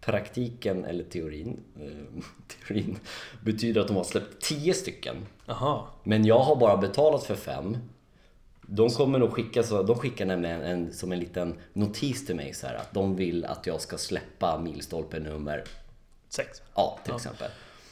praktiken, 0.02 0.86
eller 0.86 1.04
teorin, 1.04 1.60
eh, 1.80 2.24
teorin 2.68 2.98
betyder 3.42 3.82
att 3.82 3.88
de 3.88 3.98
har 3.98 4.04
släppt 4.04 4.42
tio 4.42 4.74
stycken. 4.74 5.16
Jaha. 5.46 5.84
Men 6.04 6.26
jag 6.26 6.40
har 6.40 6.56
bara 6.56 6.78
betalat 6.78 7.24
för 7.24 7.36
fem. 7.36 7.78
De 8.74 8.90
kommer 8.90 9.20
nog 9.20 9.32
skicka 9.34 9.64
så, 9.64 9.84
de 9.84 9.96
skickar 9.98 10.26
nämligen 10.26 10.62
en, 10.62 10.94
som 10.94 11.12
en 11.12 11.20
liten 11.20 11.56
notis 11.74 12.26
till 12.26 12.36
mig 12.36 12.54
så 12.54 12.68
här 12.68 12.76
att 12.76 12.94
de 12.94 13.16
vill 13.16 13.46
att 13.46 13.68
jag 13.68 13.82
ska 13.82 13.98
släppa 13.98 14.60
milstolpe 14.60 15.20
nummer, 15.20 15.64
Sex. 16.30 16.62
ja 16.76 17.00
till 17.06 17.16
exempel. 17.16 17.48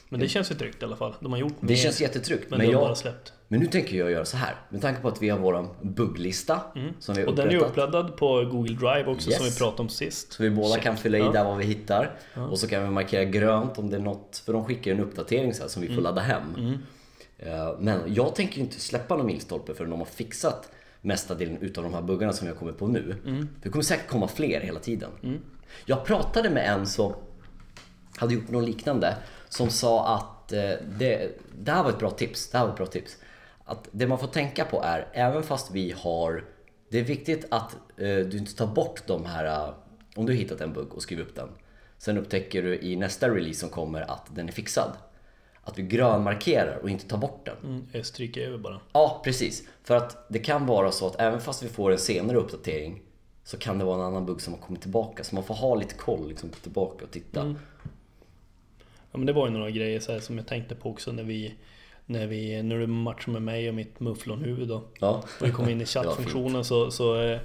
Men 0.09 0.19
det 0.19 0.27
känns 0.27 0.51
ju 0.51 0.55
tryggt 0.55 0.81
i 0.81 0.85
alla 0.85 0.95
fall. 0.95 1.15
De 1.19 1.31
har 1.31 1.39
gjort 1.39 1.53
Det 1.61 1.67
mer, 1.67 1.75
känns 1.75 2.01
jättetryggt. 2.01 2.49
men, 2.49 2.57
Men, 2.59 2.67
har 2.67 2.73
bara 2.81 2.89
jag, 2.89 2.97
släppt. 2.97 3.33
men 3.47 3.59
nu 3.59 3.65
tänker 3.65 3.97
jag 3.97 4.11
göra 4.11 4.25
så 4.25 4.37
här. 4.37 4.55
Med 4.69 4.81
tanke 4.81 5.01
på 5.01 5.07
att 5.07 5.21
vi 5.21 5.29
har 5.29 5.39
våran 5.39 5.67
bugglista 5.81 6.61
som 6.99 7.15
vi 7.15 7.21
har 7.21 7.27
Mm. 7.27 7.29
Och 7.29 7.35
den 7.35 7.47
är 7.49 7.55
upprättat. 7.55 7.71
uppladdad 7.71 8.17
på 8.17 8.45
Google 8.45 8.73
Drive 8.75 9.05
också 9.05 9.31
som 9.31 9.39
vi 9.43 9.49
Yes. 9.49 9.57
pratade 9.57 9.81
om 9.81 9.89
sist. 9.89 10.33
Så 10.33 10.43
vi 10.43 10.49
båda 10.49 10.79
kan 10.79 10.97
fylla 10.97 11.17
i 11.17 11.21
Ja. 11.21 11.31
där 11.31 11.43
vad 11.43 11.57
vi 11.57 11.65
hittar. 11.65 12.15
Och 12.51 12.59
så 12.59 12.67
kan 12.67 12.83
vi 12.83 12.89
markera 12.89 13.23
grönt 13.23 13.77
om 13.77 13.89
det 13.89 13.95
är 13.97 14.01
något, 14.01 14.41
för 14.45 14.53
de 14.53 14.65
skickar 14.65 14.91
ju 14.91 14.97
en 14.97 15.03
uppdatering 15.03 15.53
så 15.53 15.61
här 15.61 15.69
som 15.69 15.81
vi 15.81 15.87
får 15.87 15.93
Mm. 15.93 16.03
ladda 16.03 16.21
hem. 16.21 16.43
Eh, 16.57 16.71
Men 17.79 18.13
jag 18.13 18.35
tänker 18.35 18.61
inte 18.61 18.79
släppa 18.79 19.15
någon 19.17 19.25
milstolpe 19.25 19.73
förrän 19.73 19.89
de 19.89 19.99
har 19.99 20.05
fixat 20.05 20.71
mesta 21.01 21.35
delen 21.35 21.57
utav 21.57 21.83
de 21.83 21.93
här 21.93 22.01
buggarna 22.01 22.33
som 22.33 22.47
har 22.47 22.55
kommit 22.55 22.77
på 22.77 22.87
nu. 22.87 23.15
Mm. 23.25 23.49
Det 23.63 23.69
kommer 23.69 23.83
säkert 23.83 24.07
komma 24.07 24.27
fler 24.27 24.61
hela 24.61 24.79
tiden. 24.79 25.09
Jag 25.85 26.05
pratade 26.05 26.49
med 26.49 26.69
en 26.69 26.87
som 26.87 27.13
hade 28.17 28.33
gjort 28.33 28.49
något 28.49 28.65
liknande 28.67 29.15
som 29.49 29.69
sa 29.69 30.15
att 30.15 30.51
eh, 30.51 30.71
det, 30.97 31.39
det 31.59 31.71
här 31.71 31.83
var 31.83 31.89
ett 31.89 31.99
bra 31.99 32.11
tips. 32.11 32.49
Det 32.49 32.57
här 32.57 32.65
var 32.65 32.71
ett 32.71 32.77
bra 32.77 32.85
tips. 32.85 33.17
Att 33.65 33.87
det 33.91 34.07
man 34.07 34.19
får 34.19 34.27
tänka 34.27 34.65
på 34.65 34.83
är, 34.83 35.07
även 35.13 35.43
fast 35.43 35.71
vi 35.71 35.91
har... 35.97 36.43
Det 36.89 36.99
är 36.99 37.03
viktigt 37.03 37.45
att 37.51 37.73
eh, 37.97 38.17
du 38.17 38.37
inte 38.37 38.55
tar 38.55 38.67
bort 38.67 39.03
de 39.07 39.25
här... 39.25 39.45
eh, 39.45 39.73
om 40.15 40.25
du 40.25 40.31
har 40.33 40.37
hittat 40.37 40.61
en 40.61 40.73
bugg 40.73 40.93
och 40.93 41.01
skriver 41.01 41.23
upp 41.23 41.35
den. 41.35 41.49
Sen 41.97 42.17
upptäcker 42.17 42.63
du 42.63 42.79
i 42.79 42.95
nästa 42.95 43.29
release 43.29 43.59
som 43.59 43.69
kommer 43.69 44.01
att 44.01 44.25
den 44.35 44.47
är 44.47 44.51
fixad. 44.51 44.91
Att 45.69 45.79
vi 45.79 45.83
grönmarkerar 45.83 46.79
och 46.81 46.89
inte 46.89 47.07
tar 47.07 47.17
bort 47.17 47.45
den. 47.45 47.55
Mm, 47.63 47.87
jag 47.91 48.05
stryker 48.05 48.41
över 48.41 48.57
bara. 48.57 48.79
Ja, 48.91 49.21
precis. 49.23 49.67
För 49.83 49.95
att 49.95 50.25
det 50.29 50.39
kan 50.39 50.65
vara 50.65 50.91
så 50.91 51.07
att 51.07 51.19
även 51.19 51.41
fast 51.41 51.63
vi 51.63 51.69
får 51.69 51.91
en 51.91 51.97
senare 51.97 52.37
uppdatering 52.37 53.01
så 53.43 53.57
kan 53.57 53.79
det 53.79 53.85
vara 53.85 53.95
en 53.95 54.01
annan 54.01 54.25
bugg 54.25 54.41
som 54.41 54.53
har 54.53 54.61
kommit 54.61 54.81
tillbaka. 54.81 55.23
Så 55.23 55.35
man 55.35 55.43
får 55.43 55.55
ha 55.55 55.75
lite 55.75 55.93
koll, 55.93 56.27
liksom, 56.29 56.49
tillbaka 56.49 57.05
och 57.05 57.11
titta. 57.11 57.55
Ja, 59.11 59.17
men 59.17 59.25
det 59.25 59.33
var 59.33 59.47
ju 59.47 59.53
några 59.53 59.69
grejer 59.69 59.99
så 59.99 60.11
här, 60.11 60.19
som 60.19 60.37
jag 60.37 60.47
tänkte 60.47 60.75
på 60.75 60.89
också 60.89 61.11
när 61.11 61.23
vi 61.23 61.55
när, 62.05 62.27
vi, 62.27 62.63
när 62.63 62.79
du 62.79 62.87
matchade 62.87 63.31
med 63.31 63.41
mig 63.41 63.69
och 63.69 63.75
mitt 63.75 63.99
mufflonhuvud 63.99 64.67
då. 64.67 64.83
Ja. 64.99 65.23
Och 65.39 65.47
vi 65.47 65.51
kom 65.51 65.69
in 65.69 65.81
i 65.81 65.85
chattfunktionen 65.85 66.65
så, 66.65 66.91
så 66.91 67.21
eh, 67.21 67.39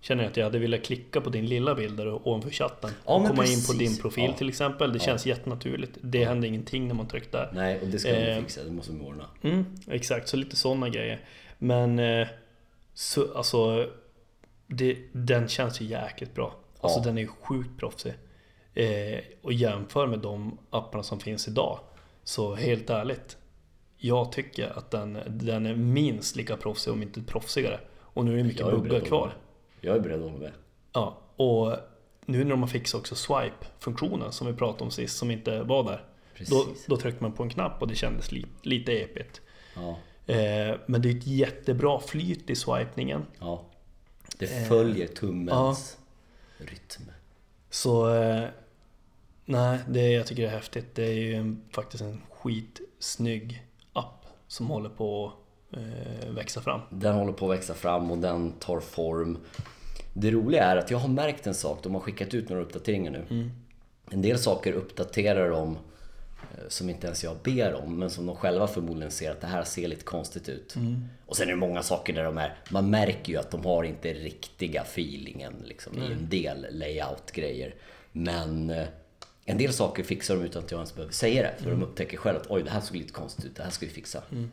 känner 0.00 0.22
jag 0.22 0.30
att 0.30 0.36
jag 0.36 0.44
hade 0.44 0.58
velat 0.58 0.82
klicka 0.82 1.20
på 1.20 1.30
din 1.30 1.46
lilla 1.46 1.74
bild 1.74 1.96
där 1.96 2.28
ovanför 2.28 2.50
chatten. 2.50 2.90
Ja, 3.06 3.14
och 3.14 3.26
komma 3.26 3.30
in 3.30 3.36
precis. 3.36 3.66
på 3.66 3.72
din 3.72 3.96
profil 3.98 4.24
Ja. 4.24 4.32
till 4.36 4.48
exempel. 4.48 4.92
Det 4.92 4.98
känns 4.98 5.26
jättenaturligt. 5.26 5.98
Det 6.00 6.24
händer 6.24 6.48
ingenting 6.48 6.88
när 6.88 6.94
man 6.94 7.08
trycker 7.08 7.30
där. 7.32 7.50
Nej, 7.54 7.80
och 7.80 7.86
det 7.86 7.98
ska 7.98 8.12
vi 8.12 8.30
Eh, 8.30 8.38
fixa. 8.40 8.64
Det 8.64 8.70
måste 8.70 8.92
vi 8.92 9.00
ordna. 9.00 9.24
Mm, 9.42 9.64
exakt, 9.88 10.28
så 10.28 10.36
lite 10.36 10.56
sådana 10.56 10.88
grejer. 10.88 11.20
Men 11.58 11.98
eh, 11.98 12.28
så, 12.94 13.34
alltså, 13.34 13.90
det, 14.66 14.98
den 15.12 15.48
känns 15.48 15.80
ju 15.80 15.84
jäkligt 15.84 16.34
bra. 16.34 16.54
Alltså 16.80 16.98
Ja. 16.98 17.04
den 17.04 17.18
är 17.18 17.22
ju 17.22 17.28
sjukt 17.28 17.78
proffsig. 17.78 18.12
Eh, 18.74 19.18
och 19.42 19.52
jämför 19.52 20.06
med 20.06 20.18
de 20.18 20.58
apparna 20.70 21.02
som 21.02 21.20
finns 21.20 21.48
idag. 21.48 21.78
Så 22.24 22.54
helt 22.54 22.90
ärligt. 22.90 23.36
Jag 23.96 24.32
tycker 24.32 24.78
att 24.78 24.90
den, 24.90 25.18
den 25.28 25.66
är 25.66 25.74
minst 25.74 26.36
lika 26.36 26.56
proffsig 26.56 26.92
om 26.92 27.02
inte 27.02 27.20
proffsigare. 27.22 27.80
Och 28.00 28.24
nu 28.24 28.32
är 28.32 28.36
det 28.36 28.44
mycket 28.44 28.66
buggar 28.66 29.00
kvar. 29.00 29.32
Jag 29.80 29.96
är 29.96 30.00
beredd 30.00 30.22
att 30.22 30.30
hålla 30.30 30.38
med. 30.42 30.52
Ja, 30.92 31.18
och 31.36 31.76
nu 32.26 32.44
när 32.44 32.50
de 32.50 32.60
har 32.60 32.68
fixat 32.68 33.00
också 33.00 33.14
swipe-funktionen 33.14 34.32
som 34.32 34.46
vi 34.46 34.52
pratade 34.52 34.84
om 34.84 34.90
sist 34.90 35.16
som 35.16 35.30
inte 35.30 35.62
var 35.62 35.84
där. 35.84 36.04
Då, 36.38 36.64
Precis. 36.64 36.86
då 36.86 36.96
tryckte 36.96 37.22
man 37.22 37.32
på 37.32 37.42
en 37.42 37.50
knapp 37.50 37.82
och 37.82 37.88
det 37.88 37.94
kändes 37.94 38.32
li, 38.32 38.46
lite 38.62 38.92
epigt. 38.92 39.40
Ja, 39.76 39.96
Eh, 40.26 40.76
men 40.86 41.02
det 41.02 41.08
är 41.10 41.16
ett 41.16 41.26
jättebra 41.26 42.00
flyt 42.00 42.50
i 42.50 42.54
swipningen. 42.56 43.26
ja. 43.40 43.64
Det 44.38 44.46
Eh, 44.56 44.68
följer 44.68 45.06
tummens 45.06 45.98
rytm. 46.58 47.10
Så 47.70 48.14
eh, 48.14 48.48
nej, 49.44 49.78
det, 49.88 50.10
jag 50.10 50.26
tycker 50.26 50.42
det 50.42 50.48
är 50.48 50.52
häftigt. 50.52 50.94
Det 50.94 51.04
är 51.04 51.12
ju 51.14 51.34
en, 51.34 51.62
faktiskt 51.70 52.02
en 52.02 52.20
skitsnygg 52.30 53.66
app 53.92 54.26
som 54.46 54.66
håller 54.66 54.88
på 54.88 55.26
att 55.26 55.34
växa 56.30 56.60
fram. 56.60 56.80
Den 56.90 57.14
håller 57.14 57.32
på 57.32 57.50
att 57.52 57.58
växa 57.58 57.74
fram 57.74 58.10
och 58.10 58.18
den 58.18 58.52
tar 58.52 58.80
form. 58.80 59.38
Det 60.12 60.30
roliga 60.30 60.64
är 60.64 60.76
att 60.76 60.90
jag 60.90 60.98
har 60.98 61.08
märkt 61.08 61.46
en 61.46 61.54
sak. 61.54 61.78
De 61.82 61.94
har 61.94 62.00
skickat 62.00 62.34
ut 62.34 62.48
några 62.48 62.62
uppdateringar 62.62 63.10
nu. 63.10 63.24
Mm. 63.30 63.50
En 64.10 64.22
del 64.22 64.38
saker 64.38 64.72
uppdaterar 64.72 65.50
de 65.50 65.72
eh, 65.72 66.68
som 66.68 66.90
inte 66.90 67.06
ens 67.06 67.24
jag 67.24 67.36
ber 67.44 67.74
om, 67.74 67.98
men 67.98 68.10
som 68.10 68.26
de 68.26 68.36
själva 68.36 68.66
förmodligen 68.66 69.10
ser 69.10 69.30
att 69.30 69.40
det 69.40 69.46
här 69.46 69.64
ser 69.64 69.88
lite 69.88 70.04
konstigt 70.04 70.48
ut. 70.48 70.76
Mm. 70.76 71.04
Och 71.26 71.36
sen 71.36 71.46
är 71.48 71.52
det 71.52 71.56
många 71.58 71.82
saker 71.82 72.12
där 72.12 72.24
de 72.24 72.38
är, 72.38 72.54
man 72.70 72.90
märker 72.90 73.32
ju 73.32 73.38
att 73.38 73.50
de 73.50 73.64
har 73.64 73.84
inte 73.84 74.12
riktiga 74.12 74.82
feelingen 74.82 75.54
liksom, 75.64 75.98
i 76.02 76.12
en 76.12 76.28
del 76.28 76.66
layout-grejer. 76.70 77.74
Men 78.12 78.70
eh, 78.70 78.86
en 79.44 79.58
del 79.58 79.72
saker 79.72 80.02
fixar 80.02 80.36
de 80.36 80.44
utan 80.44 80.64
att 80.64 80.70
jag 80.70 80.78
ens 80.78 80.94
behöver 80.94 81.12
säga 81.12 81.42
det. 81.42 81.54
För 81.58 81.66
Mm. 81.66 81.80
de 81.80 81.86
upptäcker 81.86 82.16
själv 82.16 82.36
att 82.36 82.46
oj, 82.50 82.62
det 82.62 82.70
här 82.70 82.80
såg 82.80 82.96
lite 82.96 83.12
konstigt 83.12 83.44
ut, 83.44 83.56
det 83.56 83.62
här 83.62 83.70
ska 83.70 83.86
vi 83.86 83.92
fixa. 83.92 84.18
Eh, 84.18 84.44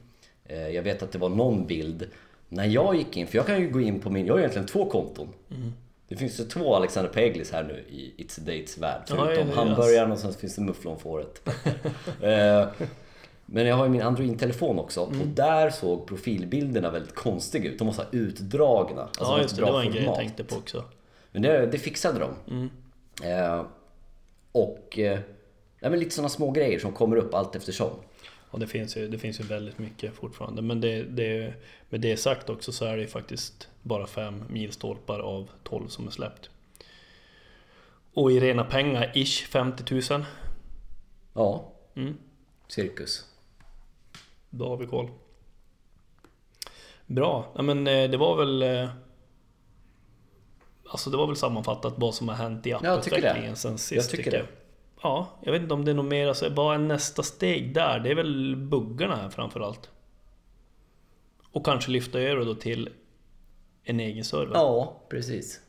Jag 0.50 0.84
vet 0.84 1.04
att 1.04 1.12
det 1.12 1.18
var 1.18 1.30
någon 1.30 1.68
bild 1.68 2.08
när 2.50 2.66
jag 2.66 2.96
gick 2.96 3.18
in, 3.18 3.28
för 3.28 3.38
jag 3.38 3.46
kan 3.46 3.62
ju 3.62 3.70
gå 3.70 3.82
in 3.82 4.00
på 4.00 4.10
min, 4.10 4.26
jag 4.26 4.34
har 4.34 4.40
egentligen 4.40 4.68
två 4.68 4.86
konton. 4.90 5.28
Mm. 5.52 5.74
Det 6.08 6.16
finns 6.16 6.40
ju 6.40 6.44
två 6.44 6.76
Alexander 6.76 7.12
Peglis 7.12 7.52
här 7.52 7.64
nu 7.64 7.74
i 7.90 8.14
It's 8.18 8.40
a 8.40 8.44
Dates 8.46 8.78
värld. 8.78 9.02
Förutom 9.08 9.50
ja, 9.50 9.56
hamburgaren 9.56 10.12
och 10.12 10.20
sen 10.20 10.34
finns 10.34 10.56
det 10.56 10.62
mufflonfåret. 10.62 11.50
Eh, 12.22 12.68
Men 13.46 13.66
jag 13.66 13.76
har 13.76 13.86
ju 13.86 13.92
min 13.92 14.02
Android-telefon 14.02 14.80
också 14.80 15.04
Mm. 15.06 15.22
och 15.22 15.28
där 15.28 15.70
såg 15.70 16.08
profilbilderna 16.08 16.92
väldigt 16.92 17.16
konstiga 17.16 17.70
ut. 17.70 17.80
De 17.80 17.88
var 17.88 17.94
så 17.94 18.02
här 18.02 18.10
utdragna. 18.12 19.02
Alltså 19.02 19.24
ja, 19.24 19.42
just 19.42 19.56
det. 19.56 19.66
Det 19.66 19.72
var 19.72 19.82
en 19.82 19.92
grej 19.92 20.04
jag 20.04 20.16
tänkte 20.16 20.44
på 20.44 20.56
också. 20.56 20.84
Men 21.32 21.42
det, 21.42 21.66
det 21.66 21.78
fixade 21.78 22.20
de. 22.20 22.30
Mm. 22.54 22.70
Eh, 23.24 23.66
och 24.52 25.00
eh, 25.00 25.20
lite 25.82 26.16
sådana 26.16 26.30
små 26.30 26.52
grejer 26.52 26.80
som 26.80 26.92
kommer 26.92 27.16
upp 27.16 27.34
allt 27.34 27.56
eftersom. 27.56 27.90
Och 28.58 28.62
det 28.62 28.68
finns 28.68 28.98
ju, 28.98 29.08
det 29.08 29.18
finns 29.18 29.40
ju 29.40 29.44
väldigt 29.44 29.78
mycket 29.80 30.14
fortfarande. 30.16 30.62
Men 30.62 30.82
det, 30.82 31.04
det, 31.04 31.54
med 31.90 32.02
det 32.02 32.18
sagt 32.18 32.50
också 32.50 32.72
så 32.72 32.86
är 32.86 32.96
det 32.96 33.02
ju 33.02 33.08
faktiskt 33.08 33.70
bara 33.82 34.08
fem 34.08 34.44
milstolpar 34.50 35.20
av 35.20 35.50
12 35.64 35.88
som 35.88 36.08
är 36.08 36.12
släppt. 36.12 36.50
Och 38.14 38.32
i 38.32 38.40
rena 38.40 38.64
pengar, 38.64 39.12
ish 39.16 39.48
50 39.48 39.94
000. 40.14 40.26
Ja, 41.34 41.72
Mm. 41.96 42.18
cirkus. 42.68 43.26
Då 44.50 44.70
har 44.70 44.78
vi 44.78 44.86
koll. 44.86 45.10
Bra, 47.06 47.52
ja, 47.56 47.62
men 47.62 47.88
eh, 47.88 48.10
det 48.10 48.18
var 48.18 48.36
väl... 48.38 48.62
eh, 48.64 48.90
Alltså 50.90 51.10
det 51.10 51.18
var 51.18 51.28
väl 51.28 51.36
sammanfattat 51.36 51.94
vad 51.98 52.16
som 52.16 52.28
har 52.30 52.36
hänt 52.36 52.68
i 52.68 52.70
jag 52.70 52.80
tycker 53.04 53.18
apputvecklingen 53.18 53.56
sen 53.56 53.78
sist. 53.78 53.92
Jag 53.92 54.10
tycker 54.10 54.32
det. 54.32 54.46
Ja, 55.02 55.40
jag 55.44 55.52
vet 55.52 55.62
inte 55.62 55.74
om 55.74 55.86
det 55.86 55.92
är 55.92 55.96
något 55.96 56.06
mer. 56.06 56.28
Alltså, 56.28 56.50
vad 56.50 56.76
är 56.76 56.80
nästa 56.80 57.24
steg 57.24 57.74
där? 57.74 58.00
Det 58.00 58.12
är 58.12 58.16
väl 58.16 58.56
buggarna 58.56 59.16
här 59.16 59.30
framförallt. 59.30 59.90
Och 61.52 61.66
kanske 61.66 61.92
lyfta 61.92 62.20
över 62.20 62.46
då 62.46 62.56
till 62.56 62.90
en 63.84 64.00
egen 64.00 64.26
server. 64.26 64.56
Ja, 64.56 65.02
precis. 65.10 65.62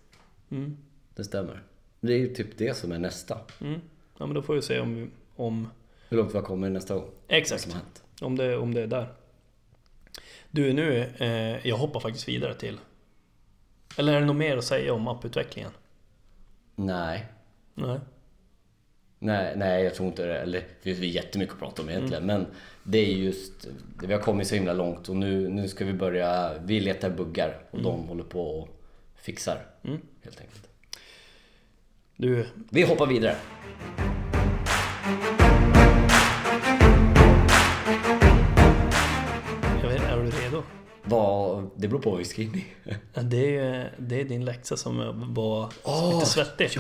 Mm. 0.51 0.77
Det 1.15 1.25
stämmer. 1.25 1.63
Det 2.01 2.13
är 2.13 2.19
ju 2.19 2.35
typ 2.35 2.59
det 2.59 2.77
som 2.77 2.93
är 2.93 2.99
nästa. 2.99 3.39
Mm. 3.61 3.81
Ja, 4.19 4.27
men 4.27 4.35
då 4.35 4.43
får 4.43 4.55
vi 4.55 4.63
se 4.63 4.81
om, 4.81 5.11
om, 5.37 5.69
Hur 6.09 6.17
långt 6.17 6.35
vi 6.35 6.41
kommer 6.41 6.71
nästa 6.71 6.95
gång. 6.95 7.11
Exakt, 7.29 8.03
om 8.21 8.37
det, 8.37 8.57
om 8.57 8.75
det 8.75 8.83
är 8.83 8.87
där. 8.87 9.13
Du, 10.51 10.73
nu, 10.73 11.13
eh, 11.19 11.67
jag 11.67 11.77
hoppar 11.77 12.01
faktiskt 12.01 12.29
vidare 12.29 12.55
till... 12.55 12.81
Eller 13.97 14.13
är 14.13 14.21
det 14.21 14.27
något 14.27 14.37
mer 14.37 14.57
att 14.57 14.65
säga 14.65 14.95
om 14.95 15.09
apputvecklingen? 15.09 15.71
Nej. 16.75 17.27
Nej. 17.75 18.01
Nej, 19.19 19.53
nej, 19.57 19.85
jag 19.85 19.95
tror 19.95 20.09
inte 20.09 20.27
det. 20.27 20.39
Eller 20.39 20.61
det 20.83 20.95
finns 20.95 21.15
jättemycket 21.15 21.55
att 21.55 21.61
prata 21.61 21.83
om 21.83 21.89
egentligen. 21.91 22.27
Men 22.27 22.47
det 22.83 22.99
är 22.99 23.13
just, 23.13 23.53
vi 24.07 24.13
har 24.13 24.21
kommit 24.21 24.49
så 24.49 24.55
himla 24.55 24.73
långt 24.73 25.09
och 25.09 25.17
nu, 25.17 25.49
nu 25.49 25.69
ska 25.69 25.85
vi 25.85 25.93
börja, 25.93 26.53
vi 26.65 26.81
letar 26.81 27.11
buggar 27.11 27.59
och 27.71 27.83
de 27.83 28.09
håller 28.09 28.25
på 28.25 28.43
och 28.61 28.69
fixar. 29.17 29.67
Mm. 29.85 30.01
Helt 30.23 30.41
enkelt. 30.41 30.69
Du, 32.17 32.47
Vi 32.71 32.83
hoppar 32.83 33.07
vidare. 33.07 33.37
vet, 39.83 40.03
är 40.03 40.17
du 40.17 40.31
redo? 40.31 40.63
Vad, 41.05 41.71
det 41.77 41.89
beror 41.89 42.01
på 42.01 42.11
vad 42.11 42.19
vi 42.19 42.25
ska 42.25 42.43
in 42.43 42.55
i. 42.55 42.65
Ja, 43.15 43.23
Det 43.23 43.57
är, 43.57 43.93
det 43.99 44.21
är 44.21 44.25
din 44.25 44.45
läxa 44.45 44.77
som 44.77 44.97
var 45.35 45.73
lite 46.15 46.27
svettig. 46.27 46.71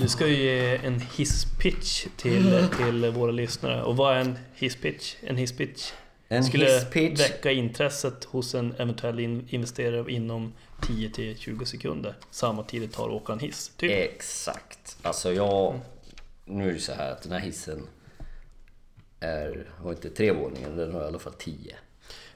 Du 0.00 0.08
ska 0.08 0.26
ju 0.26 0.34
ge 0.36 0.76
en 0.76 1.00
hisspitch 1.00 2.06
till, 2.16 2.68
till 2.76 3.10
våra 3.10 3.30
lyssnare. 3.30 3.82
Och 3.82 3.96
vad 3.96 4.16
är 4.16 4.20
en 4.20 4.38
hisspitch? 4.54 5.14
En 5.20 5.36
hisspitch 5.36 5.92
En 6.28 6.44
skulle 6.44 6.64
hisspitch. 6.64 7.20
väcka 7.20 7.50
intresset 7.52 8.24
hos 8.24 8.54
en 8.54 8.74
eventuell 8.78 9.20
in- 9.20 9.46
investerare 9.50 10.12
inom 10.12 10.52
10-20 10.80 11.64
sekunder. 11.64 12.14
Samma 12.30 12.62
tid 12.62 12.82
det 12.82 12.88
tar 12.88 13.04
att 13.08 13.14
åka 13.22 13.32
en 13.32 13.38
hiss. 13.38 13.72
Typ. 13.76 13.90
Exakt. 13.92 14.96
Alltså 15.02 15.32
jag... 15.32 15.80
Nu 16.44 16.68
är 16.68 16.72
det 16.72 16.80
så 16.80 16.92
här 16.92 17.12
att 17.12 17.22
den 17.22 17.32
här 17.32 17.40
hissen 17.40 17.86
är, 19.20 19.70
har 19.82 19.90
inte 19.90 20.10
tre 20.10 20.32
våningar, 20.32 20.70
den 20.70 20.94
har 20.94 21.02
i 21.02 21.06
alla 21.06 21.18
fall 21.18 21.32
tio. 21.32 21.74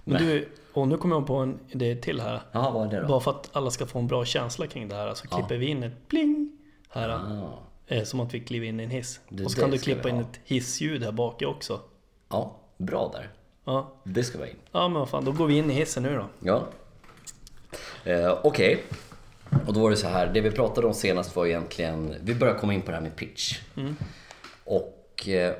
Men 0.05 0.23
du, 0.23 0.49
och 0.73 0.89
nu 0.89 0.97
kommer 0.97 1.17
jag 1.17 1.27
på 1.27 1.35
en 1.37 1.59
idé 1.71 1.97
till 1.97 2.21
här. 2.21 2.43
Jaha, 2.53 2.71
vad 2.71 2.87
är 2.87 2.91
det 2.91 3.01
då? 3.03 3.09
Bara 3.09 3.21
för 3.21 3.31
att 3.31 3.51
alla 3.53 3.71
ska 3.71 3.87
få 3.87 3.99
en 3.99 4.07
bra 4.07 4.25
känsla 4.25 4.67
kring 4.67 4.89
det 4.89 4.95
här 4.95 5.15
så 5.15 5.27
Ja. 5.31 5.37
klipper 5.37 5.57
vi 5.57 5.67
in 5.67 5.83
ett 5.83 6.09
pling 6.09 6.56
här. 6.97 7.09
Ah. 7.09 7.63
Eh, 7.87 8.05
som 8.05 8.21
att 8.21 8.35
vi 8.35 8.41
kliver 8.41 8.67
in 8.67 8.81
i 8.81 8.85
en 8.85 8.91
hiss. 8.91 9.21
Du, 9.29 9.45
och 9.45 9.51
så 9.51 9.61
kan 9.61 9.71
du 9.71 9.79
klippa 9.79 10.09
in 10.09 10.21
ett 10.21 10.41
hissljud 10.45 11.03
här 11.03 11.13
bak 11.13 11.43
också. 11.47 11.81
Ja, 12.29 12.57
bra 12.77 13.11
där. 13.15 13.31
Ja. 13.65 13.93
Det 14.05 14.25
ska 14.25 14.39
vara 14.39 14.49
in. 14.49 14.57
ja, 14.73 14.89
men 14.89 14.99
vad 14.99 15.09
fan, 15.09 15.25
då 15.25 15.33
går 15.33 15.47
vi 15.47 15.57
in 15.59 15.71
i 15.71 15.75
hissen 15.75 16.03
nu 16.03 16.15
då. 16.17 16.27
Ja. 16.41 16.67
Eh, 18.05 18.39
Okej. 18.43 18.83
Och 19.67 19.75
då 19.75 19.81
var 19.81 19.91
det 19.91 19.97
så 19.97 20.09
här, 20.09 20.27
det 20.27 20.41
vi 20.41 20.51
pratade 20.51 20.87
om 20.87 20.95
senast 20.95 21.37
var 21.37 21.47
egentligen, 21.47 22.15
vi 22.23 22.35
började 22.35 22.59
komma 22.59 22.75
in 22.75 22.83
på 22.83 22.91
det 22.91 22.97
här 22.97 23.03
med 23.03 23.17
pitch. 23.17 23.61
Och 24.65 25.29
eh, 25.29 25.55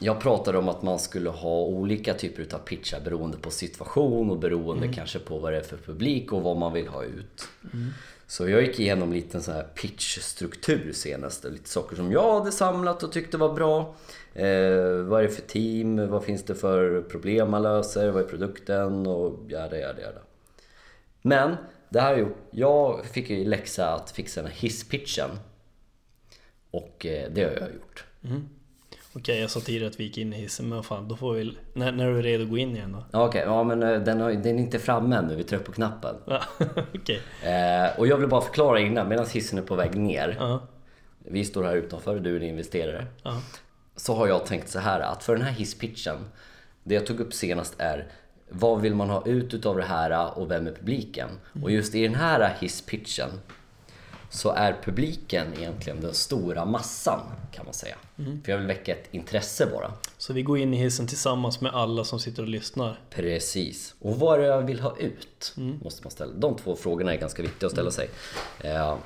jag 0.00 0.20
pratade 0.20 0.58
om 0.58 0.68
att 0.68 0.82
man 0.82 0.98
skulle 0.98 1.30
ha 1.30 1.60
olika 1.60 2.14
typer 2.14 2.42
utav 2.42 2.58
pitchar 2.58 3.00
beroende 3.00 3.36
på 3.38 3.50
situation 3.50 4.30
och 4.30 4.38
beroende 4.38 4.88
kanske 4.92 5.18
på 5.18 5.38
vad 5.38 5.52
det 5.52 5.58
är 5.58 5.62
för 5.62 5.76
publik 5.76 6.32
och 6.32 6.42
vad 6.42 6.56
man 6.56 6.72
vill 6.72 6.88
ha 6.88 7.04
ut. 7.04 7.48
Så 8.26 8.48
jag 8.48 8.62
gick 8.62 8.80
igenom 8.80 9.12
lite 9.12 9.40
sån 9.40 9.54
här 9.54 9.62
pitchstruktur 9.62 10.92
senast. 10.92 11.44
Lite 11.44 11.68
saker 11.68 11.96
som 11.96 12.12
jag 12.12 12.38
hade 12.38 12.52
samlat 12.52 13.02
och 13.02 13.12
tyckte 13.12 13.36
var 13.36 13.54
bra. 13.54 13.94
Eh, 14.34 15.02
vad 15.02 15.20
är 15.20 15.22
det 15.22 15.28
för 15.28 15.42
team? 15.42 16.10
Vad 16.10 16.24
finns 16.24 16.42
det 16.42 16.54
för 16.54 17.02
problem 17.02 17.50
man 17.50 17.62
löser? 17.62 18.10
Vad 18.10 18.22
är 18.22 18.26
produkten? 18.26 19.06
Och 19.06 19.38
jada, 19.48 19.78
jada, 19.78 20.00
jada. 20.00 20.20
Men 21.22 21.56
det 21.88 22.00
här 22.00 22.14
är 22.14 22.18
ju, 22.18 22.28
jag 22.50 23.04
fick 23.06 23.30
ju 23.30 23.44
läxa 23.44 23.94
att 23.94 24.10
fixa 24.10 24.42
den 24.42 24.50
här 24.50 24.58
hisspitchen. 24.58 25.30
Och 26.70 27.06
eh, 27.06 27.30
det 27.30 27.44
har 27.44 27.50
jag 27.50 27.74
gjort. 27.74 28.04
Okej, 29.18 29.40
jag 29.40 29.50
sa 29.50 29.60
tidigare 29.60 29.88
att 29.88 30.00
vi 30.00 30.04
gick 30.04 30.18
in 30.18 30.32
i 30.32 30.36
hissen, 30.36 30.68
men 30.68 30.82
fan, 30.82 31.08
då 31.08 31.16
får 31.16 31.32
vi... 31.34 31.56
När, 31.72 31.92
när 31.92 32.06
är 32.06 32.14
du 32.14 32.22
redo 32.22 32.44
att 32.44 32.50
gå 32.50 32.58
in 32.58 32.76
igen 32.76 32.92
då? 32.92 33.04
Ja, 33.12 33.26
Okej, 33.26 33.42
ja 33.46 33.64
men 33.64 33.82
eh, 33.82 34.00
den, 34.00 34.20
har, 34.20 34.32
den 34.32 34.58
är 34.58 34.62
inte 34.62 34.78
framme 34.78 35.16
ännu, 35.16 35.36
vi 35.36 35.44
trycker 35.44 35.64
på 35.64 35.72
knappen. 35.72 36.16
Okej. 36.94 37.20
Eh, 37.42 37.98
och 37.98 38.06
jag 38.06 38.16
vill 38.16 38.28
bara 38.28 38.40
förklara 38.40 38.80
innan, 38.80 39.08
medan 39.08 39.26
hissen 39.26 39.58
är 39.58 39.62
på 39.62 39.74
väg 39.74 39.94
ner. 39.96 40.36
Ja, 40.38 40.60
Vi 41.18 41.44
står 41.44 41.64
här 41.64 41.76
utanför, 41.76 42.18
du 42.18 42.32
är 42.32 42.40
en 42.40 42.46
investerare. 42.46 43.06
ja. 43.22 43.40
Så 43.96 44.14
har 44.14 44.26
jag 44.28 44.46
tänkt 44.46 44.68
så 44.68 44.78
här 44.78 45.00
att 45.00 45.22
för 45.24 45.36
den 45.36 45.44
här 45.44 45.52
hisspitchen, 45.52 46.16
det 46.84 46.94
jag 46.94 47.06
tog 47.06 47.20
upp 47.20 47.34
senast 47.34 47.74
är 47.78 48.06
vad 48.48 48.80
vill 48.80 48.94
man 48.94 49.10
ha 49.10 49.26
ut 49.26 49.54
utav 49.54 49.76
det 49.76 49.82
här 49.84 50.38
och 50.38 50.50
vem 50.50 50.66
är 50.66 50.72
publiken? 50.72 51.28
Och 51.62 51.70
just 51.70 51.94
i 51.94 52.02
den 52.02 52.14
här 52.14 52.54
hisspitchen 52.60 53.28
så 54.30 54.50
är 54.50 54.76
publiken 54.84 55.46
egentligen 55.58 56.00
den 56.00 56.14
stora 56.14 56.64
massan 56.64 57.20
kan 57.52 57.64
man 57.64 57.74
säga. 57.74 57.96
För 58.44 58.52
jag 58.52 58.58
vill 58.58 58.66
väcka 58.66 58.92
ett 58.92 59.08
intresse 59.10 59.66
bara. 59.66 59.92
Så 60.18 60.32
vi 60.32 60.42
går 60.42 60.58
in 60.58 60.74
i 60.74 60.76
hissen 60.76 61.06
tillsammans 61.06 61.60
med 61.60 61.74
alla 61.74 62.04
som 62.04 62.20
sitter 62.20 62.42
och 62.42 62.48
lyssnar. 62.48 63.00
Precis. 63.10 63.94
Och 64.00 64.18
vad 64.18 64.34
är 64.38 64.42
det 64.42 64.46
jag 64.48 64.62
vill 64.62 64.80
ha 64.80 64.96
ut? 64.98 65.54
Måste 65.84 66.02
man 66.04 66.10
ställa. 66.10 66.32
De 66.32 66.56
två 66.56 66.76
frågorna 66.76 67.12
är 67.14 67.18
ganska 67.18 67.42
viktiga 67.42 67.66
att 67.66 67.72
ställa 67.72 67.90
sig. 67.90 68.10
Eh, 68.60 68.96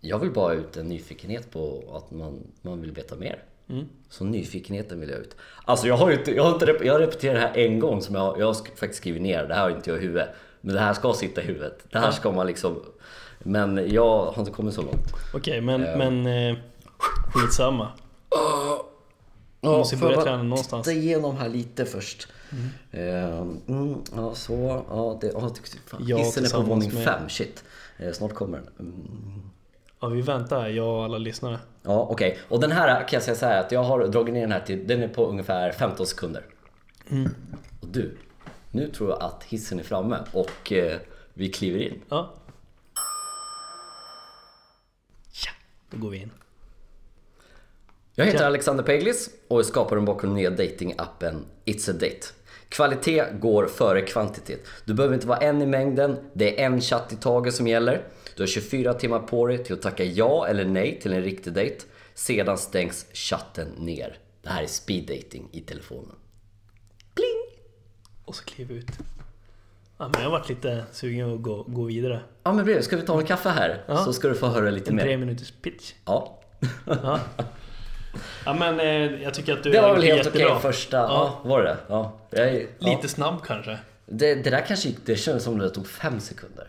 Jag 0.00 0.18
vill 0.18 0.30
bara 0.30 0.46
ha 0.46 0.54
ut 0.54 0.76
en 0.76 0.88
nyfikenhet 0.88 1.50
på 1.50 1.82
att 1.96 2.10
man, 2.10 2.40
man 2.62 2.80
vill 2.80 2.92
veta 2.92 3.16
mer. 3.16 3.42
Så 4.08 4.24
nyfikenheten 4.24 5.00
vill 5.00 5.08
jag 5.10 5.18
ut. 5.18 5.36
Alltså 5.64 5.86
jag 5.86 5.96
har 5.96 6.10
inte, 6.10 6.34
jag 6.34 6.42
har 6.44 6.52
inte 6.52 6.66
rep- 6.66 6.84
jag 6.84 6.92
har 6.92 7.00
repeterat 7.00 7.34
det 7.34 7.40
här 7.40 7.56
en 7.66 7.80
gång 7.80 8.02
som 8.02 8.14
jag, 8.14 8.40
jag 8.40 8.46
har 8.46 8.52
sk- 8.54 8.76
faktiskt 8.76 8.96
skrivit 9.00 9.22
ner. 9.22 9.46
Det 9.48 9.54
här 9.54 9.62
har 9.62 9.70
inte 9.70 9.90
jag 9.90 9.98
i 9.98 10.02
huvudet. 10.02 10.28
Men 10.60 10.74
det 10.74 10.80
här 10.80 10.94
ska 10.94 11.12
sitta 11.12 11.42
i 11.42 11.44
huvudet. 11.44 11.78
Det 11.92 11.98
här 11.98 12.10
ska 12.10 12.32
man 12.32 12.46
liksom... 12.46 12.82
Men 13.46 13.90
jag 13.92 14.24
har 14.26 14.38
inte 14.38 14.50
kommit 14.50 14.74
så 14.74 14.82
långt. 14.82 15.12
Okej, 15.34 15.60
men, 15.60 15.80
Ja. 15.82 15.96
men 15.96 16.26
eh, 16.26 16.56
skitsamma. 17.34 17.88
Ja, 19.60 19.78
måste 19.78 19.94
ju 19.96 20.00
börja 20.00 20.14
jag 20.14 20.24
träna 20.24 20.42
någonstans. 20.42 20.86
titta 20.86 20.98
igenom 20.98 21.36
här 21.36 21.48
lite 21.48 21.84
först. 21.84 22.28
Mm. 22.92 23.58
Mm, 23.68 23.96
ja, 24.16 24.34
så. 24.34 24.84
Ja, 24.90 25.18
det, 25.20 25.26
det, 25.26 25.32
fan. 25.86 26.02
Ja, 26.06 26.16
Hissen 26.16 26.44
är 26.44 26.48
på 26.48 26.60
våning 26.60 26.94
med- 26.94 27.04
fem, 27.04 27.28
shit. 27.28 27.64
Eh, 27.98 28.12
snart 28.12 28.34
kommer 28.34 28.58
den. 28.58 28.68
Mm. 28.78 29.42
Ja, 30.00 30.08
vi 30.08 30.22
väntar 30.22 30.68
jag 30.68 30.96
och 30.98 31.04
alla 31.04 31.18
lyssnare. 31.18 31.58
Ja, 31.82 32.06
okej. 32.10 32.38
Och 32.48 32.60
den 32.60 32.72
här 32.72 32.98
kan 33.08 33.16
jag 33.16 33.22
säga 33.22 33.34
så 33.36 33.46
här 33.46 33.60
att 33.60 33.72
jag 33.72 33.82
har 33.82 34.06
dragit 34.06 34.34
ner 34.34 34.40
den 34.40 34.52
här 34.52 34.60
till, 34.60 34.86
den 34.86 35.02
är 35.02 35.08
på 35.08 35.26
ungefär 35.26 35.72
15 35.72 36.06
sekunder. 36.06 36.42
Och 37.80 37.88
du, 37.88 38.16
nu 38.70 38.88
tror 38.90 39.10
jag 39.10 39.22
att 39.22 39.44
hissen 39.44 39.78
är 39.78 39.82
framme 39.84 40.18
och 40.32 40.72
eh, 40.72 40.96
vi 41.34 41.48
kliver 41.48 41.78
in. 41.82 42.02
Ja. 42.08 42.34
Då 45.96 46.02
går 46.02 46.10
vi 46.10 46.18
in. 46.18 46.30
Jag 48.14 48.26
heter. 48.26 48.46
Alexander 48.46 48.84
Peglis 48.84 49.30
och 49.48 49.58
är 49.60 49.62
skaparen 49.62 50.04
bakom 50.04 50.34
nya 50.34 50.50
datingappen 50.50 51.46
It's 51.64 51.90
a 51.90 51.92
Date. 51.92 52.26
Kvalitet 52.68 53.24
går 53.40 53.66
före 53.66 54.00
kvantitet. 54.00 54.66
Du 54.84 54.94
behöver 54.94 55.14
inte 55.14 55.26
vara 55.26 55.38
en 55.38 55.62
i 55.62 55.66
mängden, 55.66 56.16
det 56.32 56.60
är 56.60 56.66
en 56.66 56.80
chatt 56.80 57.12
i 57.12 57.16
taget 57.16 57.54
som 57.54 57.66
gäller. 57.66 58.02
Du 58.36 58.42
har 58.42 58.46
24 58.46 58.94
timmar 58.94 59.18
på 59.18 59.46
dig 59.46 59.64
till 59.64 59.74
att 59.74 59.82
tacka 59.82 60.04
ja 60.04 60.46
eller 60.46 60.64
nej 60.64 61.00
till 61.02 61.12
en 61.12 61.22
riktig 61.22 61.52
dejt. 61.52 61.84
Sedan 62.14 62.58
stängs 62.58 63.06
chatten 63.12 63.68
ner. 63.78 64.18
Det 64.42 64.48
här 64.48 64.62
är 64.62 64.66
speed 64.66 65.06
dating 65.06 65.48
i 65.52 65.60
telefonen. 65.60 66.16
Pling! 67.14 67.62
Och 68.24 68.36
så 68.36 68.44
kliver 68.44 68.74
vi 68.74 68.80
ut. 68.80 68.90
Ja, 69.98 70.08
men 70.08 70.22
jag 70.22 70.30
har 70.30 70.38
varit 70.38 70.48
lite 70.48 70.84
sugen 70.92 71.34
att 71.34 71.42
gå, 71.42 71.62
gå 71.62 71.84
vidare. 71.84 72.20
Ja 72.44 72.52
men 72.52 72.64
bredvid, 72.64 72.84
ska 72.84 72.96
vi 72.96 73.02
ta 73.02 73.18
en 73.20 73.26
kaffe 73.26 73.48
här? 73.48 73.82
Ja. 73.86 73.96
Så 73.96 74.12
ska 74.12 74.28
du 74.28 74.34
få 74.34 74.46
höra 74.46 74.70
lite 74.70 74.90
En 74.90 74.98
tre 74.98 75.06
mer. 75.16 75.16
minuters 75.26 75.52
pitch. 75.62 75.92
Ja. 76.04 76.38
Ja, 76.84 77.20
ja 78.44 78.54
men 78.54 78.80
eh, 78.80 79.22
jag 79.22 79.34
tycker 79.34 79.52
att 79.52 79.62
du 79.62 79.70
Det 79.70 79.80
var 79.80 79.94
väl 79.94 80.02
helt 80.02 80.26
okej 80.26 80.40
jättebra. 80.40 80.60
första... 80.72 80.96
Ja. 80.96 81.40
var 81.44 81.62
det 81.62 81.76
Ja. 81.88 82.12
Jag. 82.30 82.66
Lite 82.78 83.08
snabb 83.08 83.42
kanske. 83.44 83.78
Det, 84.06 84.34
det 84.34 84.50
där 84.50 84.64
kanske 84.68 84.88
gick- 84.88 85.06
det 85.06 85.16
kändes 85.16 85.44
som 85.44 85.58
det 85.58 85.70
tog 85.70 85.86
fem 85.88 86.20
sekunder. 86.20 86.66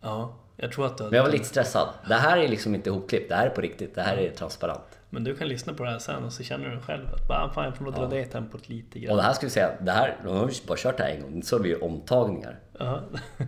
Ja, 0.00 0.34
jag 0.56 0.72
tror 0.72 0.86
att 0.86 0.98
du 0.98 1.04
Men 1.04 1.12
jag 1.12 1.22
var 1.22 1.30
lite 1.30 1.44
stressad. 1.44 1.88
Det 2.08 2.14
här 2.14 2.38
är 2.38 2.48
liksom 2.48 2.74
inte 2.74 2.90
ihopklippt, 2.90 3.28
det 3.28 3.34
här 3.34 3.46
är 3.46 3.50
på 3.50 3.60
riktigt, 3.60 3.94
det 3.94 4.02
här 4.02 4.16
är 4.16 4.30
transparent. 4.30 4.98
Men 5.14 5.24
du 5.24 5.36
kan 5.36 5.48
lyssna 5.48 5.74
på 5.74 5.84
det 5.84 5.90
här 5.90 5.98
sen 5.98 6.24
och 6.24 6.32
så 6.32 6.42
känner 6.42 6.68
du 6.70 6.80
själv 6.80 7.04
att 7.14 7.28
bara, 7.28 7.52
fan 7.52 7.64
jag 7.64 7.76
får 7.76 7.84
nog 7.84 7.94
dra 7.94 8.08
ner 8.08 8.24
tempot 8.24 8.68
lite 8.68 8.98
Och 8.98 9.04
grann. 9.04 9.16
det 9.16 9.22
här 9.22 9.32
ska 9.32 9.46
vi 9.46 9.50
säga, 9.50 9.70
det 9.80 9.90
här, 9.92 10.16
nu 10.24 10.28
har 10.30 10.46
vi 10.46 10.52
bara 10.66 10.78
kört 10.78 10.96
det 10.96 11.02
här 11.02 11.10
en 11.10 11.22
gång, 11.22 11.42
så 11.42 11.56
har 11.56 11.62
vi 11.62 11.68
ju 11.68 11.76
omtagningar. 11.76 12.58
Ja. 12.78 13.00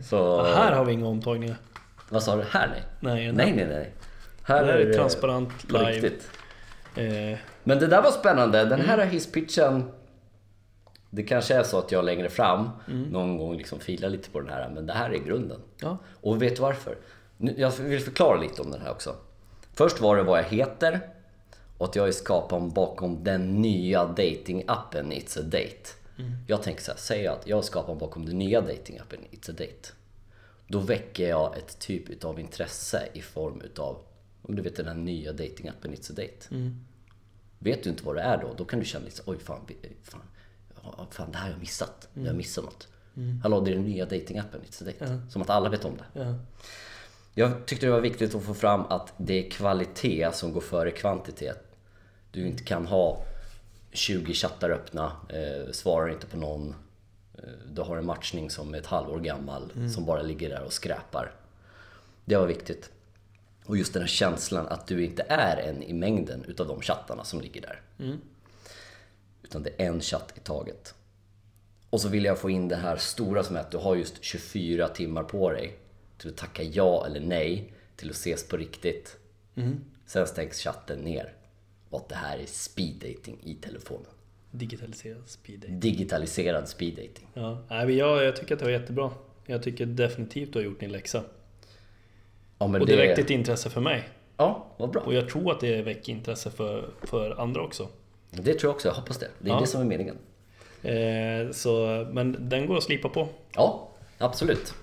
Så... 0.03 0.17
Ja, 0.17 0.53
här 0.57 0.73
har 0.73 0.85
vi 0.85 0.93
inga 0.93 1.07
omtagningar. 1.07 1.57
Vad 2.09 2.23
sa 2.23 2.37
du? 2.37 2.43
Här 2.51 2.69
nej? 2.69 2.83
Nej, 3.01 3.33
Nej, 3.33 3.53
nej, 3.57 3.67
nej. 3.69 3.95
Här 4.43 4.65
Det 4.65 4.73
här 4.73 4.79
är 4.79 4.87
det 4.87 4.95
transparent 4.95 5.73
live. 5.73 5.91
riktigt. 5.93 6.31
Eh, 6.97 7.39
Men 7.65 7.79
det 7.79 7.87
där 7.87 8.03
var 8.03 8.11
spännande. 8.11 8.65
Den 8.65 8.81
här 8.81 9.07
hisspitchen 9.07 9.91
Det 11.11 11.23
kanske 11.23 11.55
är 11.55 11.63
så 11.63 11.79
att 11.79 11.93
jag 11.93 12.05
längre 12.05 12.29
fram 12.29 12.71
någon 13.11 13.37
gång 13.39 13.57
liksom 13.57 13.81
filar 13.81 14.09
lite 14.09 14.31
på 14.31 14.41
den 14.41 14.49
här, 14.51 14.69
men 14.75 14.87
det 14.87 14.93
här 14.93 15.11
är 15.11 15.19
grunden. 15.19 15.61
ja. 15.81 15.99
Och 16.21 16.43
vet 16.43 16.57
du 16.57 16.63
varför? 16.63 16.97
Jag 17.39 17.71
vill 17.71 18.01
förklara 18.01 18.41
lite 18.41 18.63
om 18.63 18.71
den 18.71 18.81
här 18.81 18.91
också. 18.91 19.15
Först 19.75 20.01
var 20.01 20.17
det 20.17 20.23
vad 20.23 20.39
jag 20.39 20.45
heter 20.45 21.01
och 21.79 21.87
att 21.89 21.97
jag 21.97 22.09
är 22.09 22.12
skaparen 22.12 22.71
bakom 22.71 23.25
den 23.25 23.62
nya 23.62 24.07
datingappen 24.07 25.12
It's 25.12 25.39
a 25.41 25.43
Date. 25.43 25.91
Jag 26.47 26.62
tänker 26.62 26.83
så 26.83 26.91
här, 26.91 26.99
säg 26.99 27.27
att 27.27 27.47
jag 27.47 27.59
är 27.59 27.62
skaparen 27.62 27.99
bakom 27.99 28.27
den 28.27 28.39
nya 28.39 28.61
datingappen 28.61 29.21
It's 29.31 29.51
a 29.51 29.55
Date. 29.59 29.89
Då 30.69 30.79
väcker 30.79 31.29
jag 31.29 31.59
ett 31.59 31.79
typ 31.79 32.11
utav 32.11 32.41
intresse 32.41 33.09
i 33.12 33.21
form 33.23 33.61
utav, 33.61 33.99
om 34.43 34.57
du 34.57 34.62
vet 34.62 34.77
den 34.77 34.87
här 34.87 34.95
nya 34.95 35.33
datingappen 35.33 35.95
It's 35.95 36.11
a 36.12 36.15
Date. 36.17 36.71
Vet 37.59 37.83
du 37.83 37.91
inte 37.91 38.05
vad 38.05 38.17
det 38.17 38.23
är 38.23 38.39
då, 38.39 38.55
då 38.57 38.65
kan 38.65 38.79
du 38.79 38.85
känna 38.85 39.11
så, 39.11 39.23
oj 39.27 39.39
fan, 39.39 39.61
fan, 40.03 40.21
ja, 40.83 41.07
fan 41.11 41.31
det 41.33 41.39
här 41.39 41.45
har 41.45 41.51
jag 41.51 41.61
missat. 41.61 42.09
Jag 42.15 42.27
har 42.27 42.33
missat 42.33 42.65
något. 42.65 42.89
Hallå, 43.43 43.61
det 43.61 43.71
är 43.71 43.75
den 43.75 43.85
nya 43.85 44.05
datingappen 44.05 44.61
It's 44.61 44.83
a 44.83 44.93
Date. 44.99 45.21
Som 45.31 45.43
att 45.43 45.51
alla 45.51 45.69
vet 45.69 45.85
om 45.85 45.97
det. 45.97 46.21
ja. 46.21 46.35
Jag 47.39 47.67
tyckte 47.67 47.87
det 47.87 47.93
var 47.93 48.01
viktigt 48.01 48.35
att 48.35 48.43
få 48.43 48.55
fram 48.55 48.81
att 48.81 49.12
det 49.17 49.47
är 49.47 49.51
kvalitet 49.51 50.31
som 50.33 50.53
går 50.53 50.61
före 50.61 50.91
kvantitet. 50.91 51.66
Du 52.37 52.46
inte 52.46 52.64
kan 52.64 52.87
ha 52.87 53.25
20 53.92 54.35
chattar 54.35 54.70
öppna, 54.70 55.12
eh, 55.29 55.72
svarar 55.72 56.09
inte 56.09 56.27
på 56.27 56.37
någon. 56.37 56.75
Eh, 57.35 57.49
du 57.72 57.83
har 57.83 57.96
en 57.96 58.07
matchning 58.07 58.51
som 58.51 58.75
är 58.75 58.79
ett 58.79 58.87
halvår 58.87 59.20
gammal 59.20 59.72
som 59.94 60.05
bara 60.05 60.22
ligger 60.22 60.49
där 60.49 60.62
och 60.62 60.72
skräpar. 60.72 61.33
Det 62.25 62.37
var 62.37 62.46
viktigt. 62.46 62.90
Och 63.64 63.77
just 63.77 63.92
den 63.92 64.03
här 64.03 64.09
känslan 64.09 64.66
att 64.66 64.87
du 64.87 65.05
inte 65.05 65.27
är 65.29 65.57
en 65.57 65.83
i 65.83 65.92
mängden 65.92 66.44
utav 66.44 66.66
de 66.66 66.81
chattarna 66.81 67.25
som 67.25 67.40
ligger 67.40 67.61
där. 67.61 67.81
Utan 69.42 69.62
det 69.62 69.70
är 69.79 69.87
en 69.87 70.01
chatt 70.01 70.33
i 70.37 70.40
taget. 70.40 70.94
Och 71.90 72.01
så 72.01 72.09
vill 72.09 72.25
jag 72.25 72.38
få 72.38 72.51
in 72.51 72.68
det 72.68 72.77
här 72.77 72.96
stora 72.96 73.44
som 73.44 73.57
är 73.57 73.61
att 73.61 73.70
du 73.70 73.77
har 73.77 73.96
just 73.96 74.25
24 74.25 74.88
timmar 74.88 75.22
på 75.22 75.51
dig 75.51 75.79
till 76.18 76.31
att 76.31 76.37
tacka 76.37 76.62
ja 76.62 77.07
eller 77.07 77.20
nej 77.20 77.72
till 77.96 78.11
att 78.11 78.16
ses 78.16 78.49
på 78.49 78.57
riktigt. 78.57 79.16
Sen 80.07 80.27
stängs 80.27 80.61
chatten 80.61 80.99
ner. 80.99 81.33
Och 81.97 82.03
att 82.03 82.09
det 82.09 82.15
här 82.15 82.39
är 82.39 82.47
speed 82.47 82.95
dating 82.95 83.39
i 83.45 83.55
telefonen. 83.55 84.07
Digitaliserad 84.51 85.23
speed 85.27 85.61
dating. 85.61 85.81
Digitaliserad 85.81 86.69
speed 86.69 86.91
dating. 86.95 87.27
Ja, 87.35 87.59
nej, 87.69 87.87
men 87.87 87.97
jag, 87.97 88.25
jag 88.25 88.37
tycker 88.37 88.53
att 88.55 88.59
det 88.59 88.65
var 88.65 88.73
jättebra. 88.73 89.11
Jag 89.47 89.63
tycker 89.63 89.87
definitivt 89.87 90.53
du 90.53 90.59
har 90.59 90.65
gjort 90.65 90.81
din 90.81 90.93
läxa. 90.93 91.23
Ja, 92.59 92.67
men 92.67 92.81
Och 92.81 92.87
det 92.87 92.97
väckte 92.97 93.21
ett 93.21 93.31
intresse 93.31 93.71
för 93.71 93.81
mig. 93.81 94.09
Ja, 94.37 94.67
vad 94.77 94.91
bra. 94.91 95.03
Och 95.03 95.15
jag 95.15 95.29
tror 95.29 95.53
att 95.53 95.61
det 95.61 95.83
väcker 95.83 96.13
intresse 96.13 96.51
för, 96.51 96.89
för 97.03 97.41
andra 97.41 97.63
också. 97.63 97.89
Det 98.31 98.55
tror 98.55 98.69
jag 98.71 98.75
också, 98.75 98.89
jag 98.89 98.95
hoppas 98.95 99.19
det. 99.19 99.29
Det 99.39 99.51
är 99.51 99.55
Ja. 99.55 99.61
det 99.61 99.67
som 99.67 99.81
är 99.81 99.85
meningen. 99.85 100.17
Eh, 100.83 101.53
så, 101.53 102.07
men 102.13 102.37
den 102.49 102.67
går 102.67 102.77
att 102.77 102.83
slipa 102.83 103.09
på. 103.09 103.29
Ja, 103.55 103.89
absolut. 104.19 104.75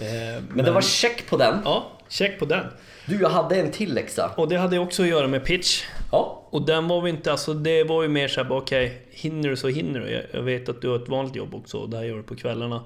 Eh, 0.00 0.42
Men, 0.54 0.64
det 0.64 0.70
var 0.70 0.80
check 0.80 1.26
på 1.30 1.36
den. 1.36 1.58
Ja, 1.64 1.92
check 2.08 2.38
på 2.38 2.44
den. 2.44 2.66
Du, 3.06 3.20
jag 3.20 3.28
hade 3.28 3.56
en 3.56 3.70
till 3.70 3.94
läxa. 3.94 4.34
Och 4.36 4.48
det 4.48 4.56
hade 4.56 4.78
också 4.78 5.02
att 5.02 5.08
göra 5.08 5.26
med 5.28 5.44
pitch. 5.44 5.84
Ja, 6.14 6.48
Och 6.50 6.66
den 6.66 6.88
var 6.88 7.02
vi 7.02 7.10
inte, 7.10 7.32
alltså 7.32 7.54
det 7.54 7.84
var 7.84 8.02
ju 8.02 8.08
mer 8.08 8.28
såhär, 8.28 8.52
okej, 8.52 9.06
hinner 9.10 9.48
du 9.48 9.56
så 9.56 9.68
hinner 9.68 10.00
du. 10.00 10.28
Jag, 10.32 10.42
vet 10.42 10.68
att 10.68 10.82
du 10.82 10.88
har 10.88 10.96
ett 10.96 11.08
vanligt 11.08 11.36
jobb 11.36 11.54
också, 11.54 11.78
och 11.78 11.90
det 11.90 11.96
här 11.96 12.04
gör 12.04 12.16
du 12.16 12.22
på 12.22 12.36
kvällarna. 12.36 12.84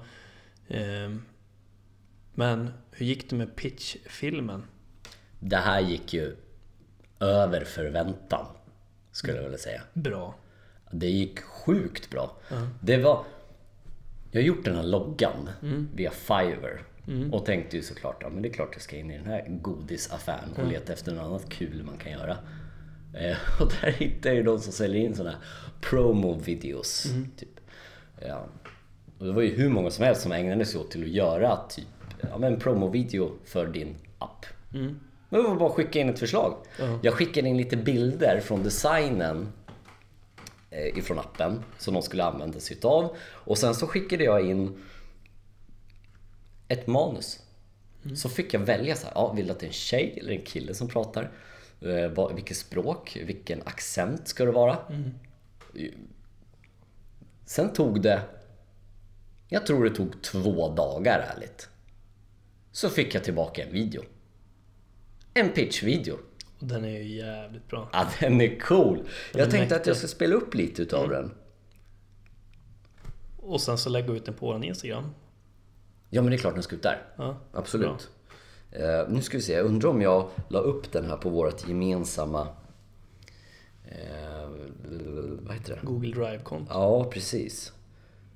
Ehm, 0.67 1.21
men 2.33 2.69
hur 2.91 3.05
gick 3.05 3.29
det 3.29 3.35
med 3.35 3.55
pitchfilmen? 3.55 4.63
det 5.39 5.57
här 5.57 5.79
gick 5.79 6.13
ju 6.13 6.35
över 7.19 7.65
förväntan. 7.65 8.45
Skulle 9.11 9.35
jag 9.37 9.43
vilja 9.43 9.57
säga. 9.57 9.81
Bra. 9.93 10.35
Det 10.91 11.09
gick 11.09 11.39
sjukt 11.39 12.09
bra. 12.09 12.37
Det 12.81 12.97
var... 12.97 13.23
Jag 14.31 14.41
har 14.41 14.45
gjort 14.45 14.65
den 14.65 14.75
här 14.75 14.83
loggan 14.83 15.49
via 15.95 16.11
Fiverr. 16.11 16.83
Och 17.31 17.45
tänkte 17.45 17.77
ju 17.77 17.83
såklart, 17.83 18.17
ja 18.21 18.29
men 18.29 18.41
det 18.41 18.49
är 18.49 18.53
klart 18.53 18.69
jag 18.73 18.81
ska 18.81 18.95
in 18.95 19.11
i 19.11 19.17
den 19.17 19.25
här 19.25 19.45
godisaffären 19.49 20.53
och 20.57 20.67
leta 20.67 20.93
efter 20.93 21.11
något 21.11 21.25
annat 21.25 21.49
kul 21.49 21.83
man 21.83 21.97
kan 21.97 22.11
göra. 22.11 22.37
Eh, 23.13 23.37
och 23.61 23.71
där 23.81 23.91
hittade 23.91 24.29
jag 24.29 24.35
ju 24.35 24.43
de 24.43 24.59
som 24.59 24.73
säljer 24.73 25.01
in 25.05 25.15
sådana 25.15 25.31
här 25.31 25.39
promo-videos. 25.81 27.07
Typ. 27.37 27.59
Ja. 28.27 28.45
Och 29.19 29.25
det 29.25 29.31
var 29.31 29.41
ju 29.41 29.55
hur 29.55 29.69
många 29.69 29.91
som 29.91 30.05
helst 30.05 30.21
som 30.21 30.31
ägnade 30.31 30.65
sig 30.65 30.79
åt 30.79 30.91
till 30.91 31.03
att 31.03 31.09
göra 31.09 31.57
typ 31.69 31.85
ja, 32.21 32.37
men 32.37 32.53
en 32.53 32.59
promo-video 32.59 33.31
för 33.45 33.67
din 33.67 33.95
app. 34.19 34.45
Men 35.29 35.41
det 35.41 35.47
var 35.47 35.55
bara 35.55 35.69
att 35.69 35.75
skicka 35.75 35.99
in 35.99 36.09
ett 36.09 36.19
förslag. 36.19 36.57
Jag 37.01 37.13
skickade 37.13 37.49
in 37.49 37.57
lite 37.57 37.77
bilder 37.77 38.39
från 38.39 38.63
designen 38.63 39.47
eh, 40.69 40.97
ifrån 40.97 41.19
appen 41.19 41.63
som 41.77 41.93
de 41.93 42.03
skulle 42.03 42.23
använda 42.23 42.59
sig 42.59 42.77
utav. 42.77 43.15
Och 43.19 43.57
sen 43.57 43.75
så 43.75 43.87
skickade 43.87 44.23
jag 44.23 44.49
in 44.49 44.83
ett 46.67 46.87
manus. 46.87 47.39
Så 48.15 48.29
fick 48.29 48.53
jag 48.53 48.59
välja 48.59 48.95
så 48.95 49.05
här, 49.05 49.13
ja, 49.15 49.33
vill 49.33 49.45
du 49.45 49.51
att 49.51 49.59
det 49.59 49.65
är 49.65 49.67
en 49.67 49.73
tjej 49.73 50.17
eller 50.21 50.31
en 50.33 50.41
kille 50.41 50.73
som 50.73 50.87
pratar? 50.87 51.31
Eh, 51.81 52.11
vad, 52.11 52.35
vilket 52.35 52.57
språk, 52.57 53.17
vilken 53.25 53.61
accent 53.61 54.27
ska 54.27 54.45
det 54.45 54.51
vara? 54.51 54.77
Sen 57.45 57.73
tog 57.73 58.01
det, 58.01 58.21
jag 59.47 59.65
tror 59.65 59.83
det 59.83 59.95
tog 59.95 60.21
två 60.21 60.69
dagar 60.75 61.33
ärligt. 61.35 61.69
Så 62.71 62.89
fick 62.89 63.15
jag 63.15 63.23
tillbaka 63.23 63.63
en 63.65 63.73
video. 63.73 64.03
En 65.33 65.49
pitch-video. 65.49 66.17
Den 66.59 66.85
är 66.85 66.89
ju 66.89 67.15
jävligt 67.17 67.67
bra. 67.67 67.89
Ja, 67.93 68.07
den 68.19 68.41
är 68.41 68.59
cool. 68.59 69.07
Jag 69.33 69.47
är 69.47 69.51
tänkte 69.51 69.75
att 69.75 69.79
mäktig. 69.79 69.89
jag 69.89 69.97
ska 69.97 70.07
spela 70.07 70.35
upp 70.35 70.53
lite 70.53 70.81
utav 70.81 71.09
den. 71.09 71.31
Och 73.37 73.61
sen 73.61 73.77
så 73.77 73.89
lägger 73.89 74.11
vi 74.11 74.17
ut 74.17 74.25
den 74.25 74.33
på 74.33 74.45
vår 74.45 74.65
Instagram. 74.65 75.09
Ja, 76.09 76.21
men 76.21 76.31
det 76.31 76.35
är 76.35 76.37
klart 76.37 76.53
den 76.53 76.63
ska 76.63 76.75
ut 76.75 76.83
där. 76.83 77.01
Ja, 77.17 77.39
Absolut. 77.53 78.09
Eh, 78.71 79.09
nu 79.09 79.21
ska 79.21 79.37
vi 79.37 79.43
se, 79.43 79.53
jag 79.53 79.65
undrar 79.65 79.89
om 79.89 80.01
jag 80.01 80.29
la 80.47 80.59
upp 80.59 80.91
den 80.91 81.05
här 81.05 81.17
på 81.17 81.29
vårt 81.29 81.67
gemensamma... 81.67 82.47
Eh, 83.85 84.49
vad 85.39 85.55
heter 85.55 85.75
det? 85.75 85.87
Google 85.87 86.15
Drive-konto. 86.15 86.73
Ja, 86.73 87.03
precis. 87.03 87.73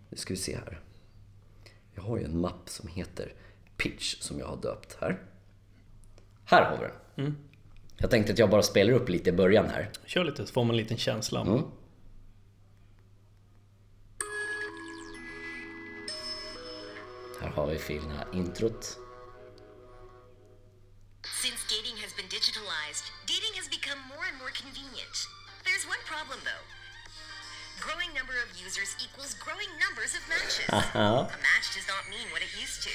Nu 0.09 0.17
ska 0.17 0.33
vi 0.33 0.39
se 0.39 0.55
här. 0.55 0.79
Jag 1.95 2.03
har 2.03 2.17
ju 2.17 2.23
en 2.23 2.41
mapp 2.41 2.69
som 2.69 2.87
heter 2.87 3.33
Pitch 3.77 4.19
som 4.19 4.39
jag 4.39 4.47
har 4.47 4.57
döpt 4.57 4.97
här. 5.01 5.21
Här 6.45 6.65
har 6.65 6.77
vi 6.77 6.83
den. 7.23 7.37
Jag 7.97 8.09
tänkte 8.11 8.33
att 8.33 8.39
jag 8.39 8.49
bara 8.49 8.63
spelar 8.63 8.93
upp 8.93 9.09
lite 9.09 9.29
i 9.29 9.33
början 9.33 9.65
här. 9.69 9.89
Kör 10.05 10.23
lite 10.23 10.45
så 10.45 10.53
får 10.53 10.63
man 10.63 10.69
en 10.69 10.77
liten 10.77 10.97
känsla. 10.97 11.41
Mm. 11.41 11.61
Här 17.41 17.49
har 17.49 17.67
vi 17.67 17.77
fina 17.77 18.25
introt. 18.33 18.97
Users 28.73 28.91
equals 29.05 29.33
growing 29.45 29.69
numbers 29.86 30.12
of 30.17 30.23
matches. 30.33 30.67
A 30.95 31.29
match 31.49 31.67
does 31.77 31.88
not 31.93 32.03
mean 32.13 32.27
what 32.33 32.41
it 32.47 32.51
used 32.65 32.79
to. 32.88 32.91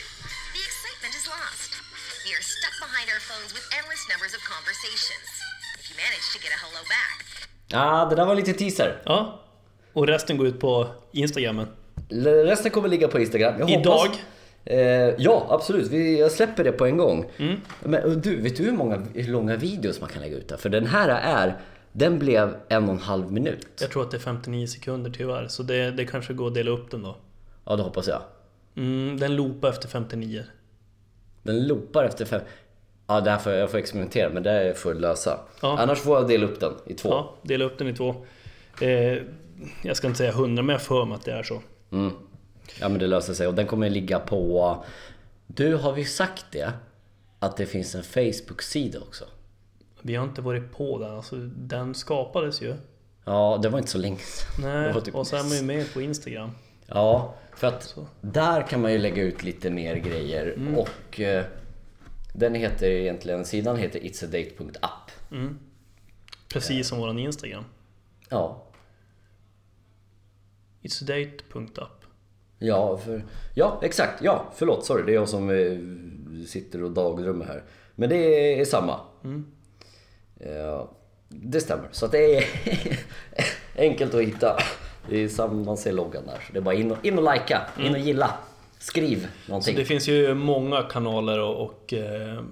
The 0.56 0.62
excitement 0.68 1.12
is 1.20 1.24
lost. 1.36 1.70
We 2.24 2.30
are 2.36 2.44
stuck 2.56 2.74
behind 2.84 3.06
our 3.14 3.22
phones 3.30 3.50
with 3.56 3.64
endless 3.78 4.02
numbers 4.12 4.32
of 4.38 4.42
conversations. 4.54 5.26
If 5.80 5.84
you 5.90 5.96
manage 6.04 6.26
to 6.34 6.38
get 6.44 6.50
a 6.56 6.58
hello 6.64 6.82
back, 6.96 7.16
Ja, 7.70 8.06
det 8.10 8.16
där 8.16 8.24
var 8.26 8.34
lite 8.34 8.52
teaser. 8.52 9.02
Ja. 9.04 9.44
Och 9.92 10.06
resten 10.06 10.36
går 10.36 10.46
ut 10.46 10.60
på 10.60 10.94
Instagrammen. 11.12 11.68
L- 12.10 12.44
Resten 12.46 12.70
kommer 12.70 12.88
ligga 12.88 13.08
på 13.08 13.20
Instagram. 13.20 13.54
Jag 13.60 13.70
Idag? 13.70 13.92
Hoppas, 13.98 14.18
eh, 14.64 14.78
ja, 15.18 15.46
absolut. 15.50 15.90
Vi, 15.90 16.20
jag 16.20 16.32
släpper 16.32 16.64
det 16.64 16.72
på 16.72 16.86
en 16.86 16.96
gång. 16.96 17.30
Mm. 17.38 17.60
Men 17.80 18.20
du, 18.20 18.40
vet 18.40 18.56
du 18.56 18.62
hur 18.62 18.72
många 18.72 18.96
hur 19.14 19.28
långa 19.32 19.56
videos 19.56 20.00
man 20.00 20.10
kan 20.10 20.22
lägga 20.22 20.36
ut 20.36 20.48
där? 20.48 20.56
För 20.56 20.68
den 20.68 20.86
här 20.86 21.08
är, 21.08 21.60
den 21.92 22.18
blev 22.18 22.56
en 22.68 22.84
och 22.84 22.90
en 22.90 22.98
halv 23.00 23.32
minut. 23.32 23.68
Jag 23.80 23.90
tror 23.90 24.02
att 24.02 24.10
det 24.10 24.16
är 24.16 24.20
59 24.20 24.66
sekunder 24.66 25.10
tyvärr, 25.10 25.48
så 25.48 25.62
det, 25.62 25.90
det 25.90 26.04
kanske 26.04 26.34
går 26.34 26.46
att 26.46 26.54
dela 26.54 26.70
upp 26.70 26.90
den 26.90 27.02
då. 27.02 27.16
Ja, 27.64 27.76
det 27.76 27.82
hoppas 27.82 28.08
jag. 28.08 28.22
Mm, 28.76 29.20
den 29.20 29.36
loopar 29.36 29.68
efter 29.68 29.88
59. 29.88 30.44
Den 31.42 31.66
loopar 31.66 32.04
efter 32.04 32.24
fem... 32.24 32.40
Ja, 33.06 33.20
det 33.20 33.30
här 33.30 33.38
får 33.38 33.52
jag 33.52 33.70
får 33.70 33.78
experimentera, 33.78 34.30
men 34.30 34.42
det 34.42 34.78
får 34.78 34.92
jag 34.92 35.00
lösa. 35.00 35.40
Ja. 35.62 35.78
Annars 35.78 35.98
får 35.98 36.16
jag 36.16 36.28
dela 36.28 36.46
upp 36.46 36.60
den 36.60 36.72
i 36.86 36.94
två. 36.94 37.08
Ja, 37.08 37.34
dela 37.42 37.64
upp 37.64 37.78
den 37.78 37.88
i 37.88 37.94
två. 37.94 38.14
Eh, 38.80 39.18
jag 39.82 39.96
ska 39.96 40.06
inte 40.06 40.18
säga 40.18 40.30
100, 40.30 40.62
men 40.62 40.72
jag 40.72 40.82
för 40.82 41.04
mig 41.04 41.14
att 41.14 41.24
det 41.24 41.32
är 41.32 41.42
så. 41.42 41.62
Mm. 41.92 42.12
Ja, 42.80 42.88
men 42.88 42.98
det 42.98 43.06
löser 43.06 43.34
sig. 43.34 43.46
Och 43.46 43.54
den 43.54 43.66
kommer 43.66 43.90
ligga 43.90 44.18
på... 44.18 44.84
Du, 45.46 45.74
har 45.74 45.92
vi 45.92 46.04
sagt 46.04 46.44
det? 46.50 46.72
Att 47.38 47.56
det 47.56 47.66
finns 47.66 47.94
en 47.94 48.02
Facebook-sida 48.02 48.98
också? 49.00 49.24
Vi 50.02 50.14
har 50.14 50.24
inte 50.24 50.42
varit 50.42 50.72
på 50.72 50.98
den, 50.98 51.10
alltså 51.10 51.36
den 51.56 51.94
skapades 51.94 52.62
ju. 52.62 52.74
Ja, 53.24 53.58
det 53.62 53.68
var 53.68 53.78
inte 53.78 53.90
så 53.90 53.98
länge 53.98 54.18
sedan. 54.18 54.64
Nej, 54.64 55.02
typ- 55.02 55.14
och 55.14 55.26
så 55.26 55.36
är 55.36 55.42
man 55.42 55.56
ju 55.56 55.62
med 55.62 55.92
på 55.94 56.00
Instagram. 56.02 56.50
Ja, 56.86 57.34
för 57.56 57.66
att 57.66 57.96
där 58.20 58.62
kan 58.68 58.80
man 58.82 58.92
ju 58.92 58.98
lägga 58.98 59.22
ut 59.22 59.42
lite 59.42 59.70
mer 59.70 59.96
grejer 59.96 60.54
Mm. 60.56 60.74
och 60.78 61.20
eh, 61.20 61.44
den 62.34 62.54
heter 62.54 62.86
egentligen, 62.90 63.44
sidan 63.44 63.76
heter 63.76 64.04
itsadate.app. 64.06 65.10
Precis 66.52 66.88
som 66.88 66.98
våran 66.98 67.18
Instagram. 67.18 67.64
Ja, 68.28 68.64
It'sdate.app. 70.82 72.04
ja, 72.58 72.96
för, 72.98 73.24
ja 73.54 73.80
exakt, 73.82 74.22
ja 74.24 74.52
förlåt, 74.54 74.84
sorry 74.86 75.02
det 75.06 75.12
är 75.12 75.14
jag 75.14 75.28
som 75.28 75.50
eh, 75.50 75.78
sitter 76.46 76.82
och 76.82 76.90
dagdrömmer 76.90 77.44
här. 77.46 77.64
Men 77.94 78.08
det 78.08 78.16
är 78.60 78.64
samma. 78.64 79.00
Mm. 79.24 79.46
Ja, 80.38 80.90
det 81.28 81.60
stämmer, 81.60 81.88
så 81.92 82.06
det 82.06 82.36
är 82.36 82.44
enkelt 83.76 84.14
att 84.14 84.22
hitta. 84.22 84.58
Det 85.10 85.16
är 85.24 85.28
samma, 85.28 85.52
man 85.64 85.76
ser 85.76 85.92
loggan 85.92 86.26
där. 86.26 86.38
Så 86.46 86.52
det 86.52 86.58
är 86.58 86.62
bara 86.62 86.74
in 86.74 86.90
och, 86.92 87.04
in 87.06 87.18
och 87.18 87.34
likea, 87.34 87.62
in 87.80 87.92
och 87.94 87.98
gilla. 88.00 88.34
Skriv 88.78 89.18
Mm. 89.18 89.30
Så 89.44 89.50
någonting. 89.50 89.76
det 89.76 89.84
finns 89.84 90.08
ju 90.08 90.34
många 90.34 90.82
kanaler 90.82 91.38
att 91.38 91.56
och, 91.56 91.92
eh, 91.92 92.42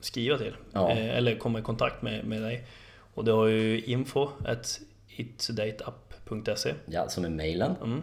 skriva 0.00 0.38
till. 0.38 0.56
Ja. 0.72 0.90
Eh, 0.90 1.16
eller 1.16 1.36
komma 1.38 1.58
i 1.58 1.62
kontakt 1.62 2.02
med, 2.02 2.24
med 2.24 2.42
dig. 2.42 2.66
Och 3.14 3.24
det 3.24 3.32
har 3.32 3.46
ju 3.46 3.80
info 3.82 4.28
at 4.44 4.80
it'sdateapp.se 5.16 6.74
Ja, 6.86 7.08
som 7.08 7.24
är 7.24 7.28
mailen. 7.28 7.74
mm. 7.82 8.02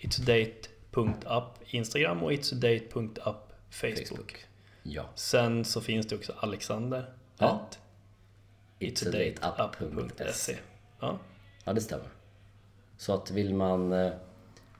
It'sdate.app 0.00 1.58
Instagram 1.66 2.22
och 2.22 2.32
it'sdate.app 2.32 3.52
Facebook. 3.70 4.08
Facebook. 4.08 4.36
Ja. 4.82 5.02
Sen 5.14 5.64
så 5.64 5.80
finns 5.80 6.06
det 6.06 6.16
också 6.16 6.32
Alexander 6.40 7.04
Ja. 7.38 7.46
at 7.70 7.78
it'sdateapp.se 8.78 10.56
ja. 11.00 11.18
Ja, 11.64 11.72
det 11.72 11.80
stämmer. 11.80 12.06
Så 12.96 13.14
att 13.14 13.30
vill 13.30 13.54
man 13.54 13.92
eh, 13.92 14.12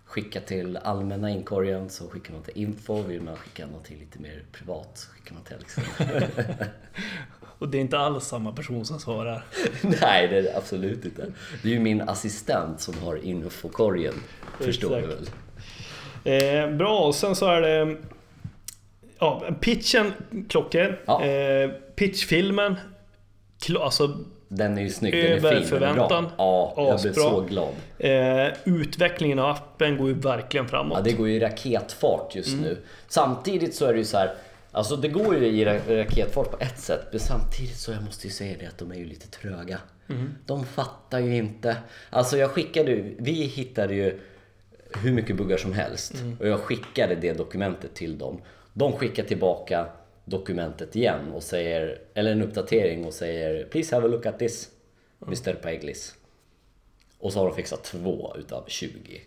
skicka 0.05 0.41
till 0.41 0.77
allmänna 0.77 1.31
inkorgen 1.31 1.91
så 1.91 2.09
skickar 2.09 2.33
man 2.33 2.43
till 2.43 2.63
info. 2.63 3.03
Vill 3.03 3.23
man 3.23 3.37
skicka 3.37 3.67
någonting 3.67 3.99
lite 3.99 4.19
mer 4.19 4.43
privat 4.53 4.91
så 4.95 5.11
skickar 5.11 5.35
man 5.35 5.45
till 5.45 5.55
Alexander. 5.57 6.29
Och 7.59 7.69
det 7.69 7.79
är 7.79 7.81
inte 7.81 7.99
alls 7.99 8.25
samma 8.25 8.53
person 8.53 8.85
som 8.85 9.01
svarar. 9.01 9.45
Nej, 10.01 10.29
det 10.29 10.39
är 10.39 10.43
det 10.43 10.57
absolut 10.57 11.05
inte. 11.05 11.33
Det 11.63 11.69
är 11.69 11.73
ju 11.73 11.81
min 11.81 12.01
assistent 12.01 12.81
som 12.81 12.99
har 12.99 13.17
infokorgen, 13.17 14.15
förstår 14.61 14.97
du 14.97 15.07
väl? 15.07 15.31
Eh, 16.25 16.77
bra, 16.77 16.99
och 16.99 17.15
sen 17.15 17.37
så 17.37 17.47
är 17.47 17.61
det... 17.61 17.97
Ja, 19.19 19.57
pitchen, 19.61 20.13
klockren. 20.49 20.97
Ja. 21.07 21.25
Eh, 21.25 21.71
pitchfilmen, 21.71 22.77
alltså 23.81 24.17
Den 24.49 24.79
är 24.79 24.83
ju 24.83 24.91
snygg, 24.91 25.13
den 25.15 25.23
är 25.33 25.37
fin, 25.37 25.43
den 25.43 25.57
är 25.63 25.67
förväntan. 25.67 26.25
bra. 26.25 26.33
Ja, 26.39 26.75
jag 26.77 27.01
blev 27.01 27.13
Asbra. 27.13 27.23
så 27.31 27.41
glad. 27.41 27.69
eh, 27.99 28.53
utvecklingen 28.65 29.39
av 29.39 29.51
appen 29.51 29.97
går 29.97 30.09
ju 30.09 30.15
verkligen 30.15 30.69
framåt. 30.69 30.99
Ja, 30.99 31.05
det 31.05 31.13
går 31.13 31.29
ju 31.29 31.35
i 31.35 31.41
raketfart 31.41 32.35
just 32.35 32.49
Mm. 32.49 32.63
nu. 32.65 32.79
Samtidigt 33.09 33.75
så 33.75 33.85
är 33.87 33.93
det 33.93 33.99
ju 33.99 34.05
så 34.05 34.17
här, 34.19 34.35
alltså 34.73 34.97
det 34.97 35.09
går 35.09 35.37
ju 35.37 35.47
i 35.47 35.65
ra- 35.65 35.97
raketfart 35.97 36.51
på 36.51 36.57
ett 36.61 36.79
sätt, 36.81 37.07
men 37.11 37.21
samtidigt 37.21 37.77
så 37.77 37.93
jag 37.93 38.03
måste 38.03 38.27
ju 38.27 38.33
säga 38.33 38.57
det 38.61 38.67
att 38.67 38.79
de 38.79 38.91
är 38.93 38.97
ju 38.97 39.05
lite 39.05 39.29
tröga. 39.29 39.79
Mm. 40.09 40.35
De 40.47 40.65
fattar 40.65 41.19
ju 41.19 41.37
inte. 41.37 41.77
Alltså 42.11 42.37
jag 42.37 42.51
skickade 42.51 42.91
ju, 42.91 43.15
vi 43.19 43.33
hittade 43.33 43.95
ju 43.95 44.21
hur 45.03 45.13
mycket 45.13 45.37
buggar 45.37 45.57
som 45.57 45.73
helst. 45.73 46.15
Och 46.41 46.49
jag 46.49 46.61
skickade 46.61 47.15
det 47.15 47.33
dokumentet 47.33 47.95
till 47.95 48.19
dem. 48.19 48.41
De 48.73 48.93
skickar 48.93 49.23
tillbaka 49.25 49.87
dokumentet 50.29 50.97
igen 50.97 51.33
och 51.35 51.43
säger, 51.43 51.99
eller 52.15 52.33
en 52.33 52.43
uppdatering 52.43 53.05
och 53.05 53.15
säger 53.15 53.65
Please 53.65 53.95
have 53.95 54.07
a 54.07 54.11
look 54.11 54.27
at 54.27 54.39
this, 54.39 54.69
Mr. 55.27 55.55
Peglis. 55.55 56.15
Och 57.19 57.33
så 57.33 57.39
har 57.39 57.47
de 57.47 57.57
fixat 57.57 57.85
två 57.85 58.37
utav 58.39 58.65
20. 58.67 59.21